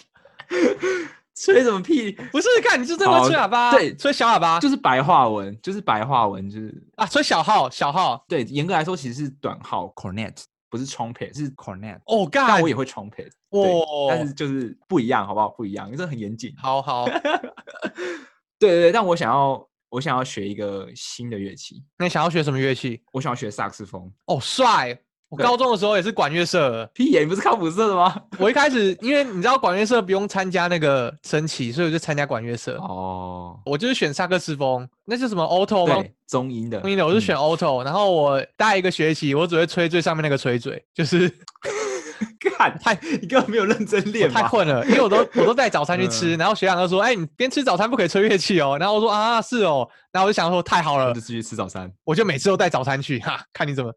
[1.34, 2.12] 吹什么屁？
[2.30, 8.24] 不是，看你是真的会吹喇叭，对，吹小喇叭，就是白话文，就是白话文，就是啊，吹小号，小号。
[8.28, 11.98] 对，严格来说其实是短号，cornet 不是 trumpet，是 cornet。
[12.06, 15.48] 哦，干，但我也会 trumpet，哦，但是就是不一样，好不好？
[15.48, 16.54] 不一样，这很严谨。
[16.56, 17.04] 好好。
[18.60, 21.84] 对对对，但我想要，我想要学一个新的乐器。
[21.98, 23.02] 那你想要学什么乐器？
[23.12, 24.10] 我想要学萨克斯风。
[24.24, 24.98] 哦，帅。
[25.28, 28.22] 我高中的时候也是管乐社，屁眼，你不是康辅社的吗？
[28.38, 32.76] 我一开始因为你知道管乐社不用参加那个升旗，所以我就参加管乐社。
[32.78, 36.02] 哦，我就是选萨克斯风，那是什么 alto 吗？
[36.26, 37.84] 中音的，中音的，我就选 alto、嗯。
[37.84, 41.20] 然后我大一个学期，我只会吹最上面那个吹嘴，就是
[42.58, 44.84] 干太，你根本没有认真练，太困了。
[44.86, 53.92] 因为我都 我都带早餐去吃，嗯、然后学长就说：“哎、欸，你边吃早餐不可以吹乐器哦。”然后我说：“啊，是哦。”然后我就想说：“太好了，就继续吃早餐。”我就每次都带早餐去，哈，看你怎么。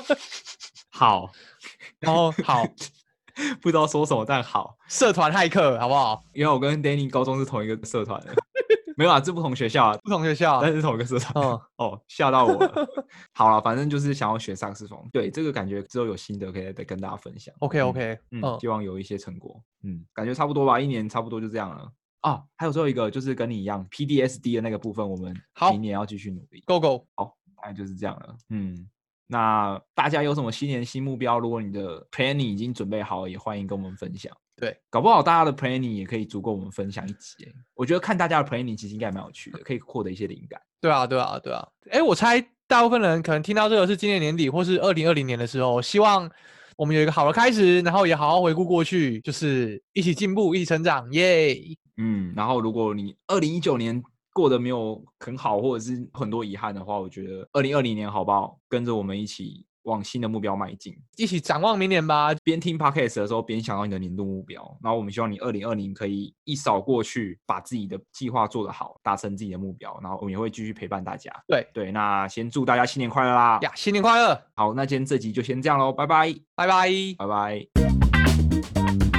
[0.92, 1.30] 好，
[1.98, 2.64] 然后好，
[3.60, 6.22] 不知道说什么，但好，社团骇客好不好？
[6.32, 8.34] 因为我跟 Danny 高中是同一个社团的，
[9.00, 11.42] 没有啊，这不同学校啊，不同学校，但是同一个社团。
[11.42, 12.86] 哦哦，吓到我了。
[13.32, 17.54] 好了，反正就是想要学萨克斯风，对这个感觉之后有心得可以再跟大家分享。
[17.60, 19.58] OK OK，嗯，嗯，希望有一些成果。
[19.84, 21.90] 嗯，感觉差不多吧，一年差不多就这样了。
[22.20, 25.34] 啊，还有最后一个就是跟你一样 PDSD 的那个部分，我们
[25.70, 26.62] 明年要继续努力。
[26.66, 28.36] Go Go，好，大概就是这样了。
[28.50, 28.86] 嗯。
[29.26, 31.38] 那大家有什么新年新目标？
[31.38, 34.36] 如果你的 planning 已经准备好了，也欢迎跟我们分享。
[34.60, 37.52] 对，搞不好大家的 planning 也可以足够我们分享一集。
[37.74, 40.60] 我觉得看大家的 planning 其实应该蛮有趣的，可以获得一些灵感。
[40.80, 41.66] 对啊，对啊，对啊。
[41.90, 46.30] 哎，我猜大部分人可能听到这个是今年年底或是二零二零年的时候，希望
[46.76, 51.56] 我们有一个好的开始，然后也好好回顾过去，就是一起进步，一起成长，耶。
[51.96, 54.02] 嗯，然后如果你二零一九年。
[54.32, 58.56] 过得没有很好，或者是很多遗憾的话，我觉得二零二零年好不好？
[58.68, 62.34] 跟着我们一起往新的目标迈进，一起展望明年吧。
[62.42, 64.60] 边听 Podcast 的时候，边想到你的年度目标。
[64.82, 69.98] 然后我们希望你二零二零可以一扫过去，把自己的计划做得好，达成自己的目标。
[70.02, 71.32] 然后我们也会继续陪伴大家。
[71.46, 73.58] 对对，那先祝大家新年快乐啦！
[73.62, 74.40] 呀，新年快乐！
[74.54, 79.09] 好，那今天这集就先这样喽，拜拜，拜拜，拜拜。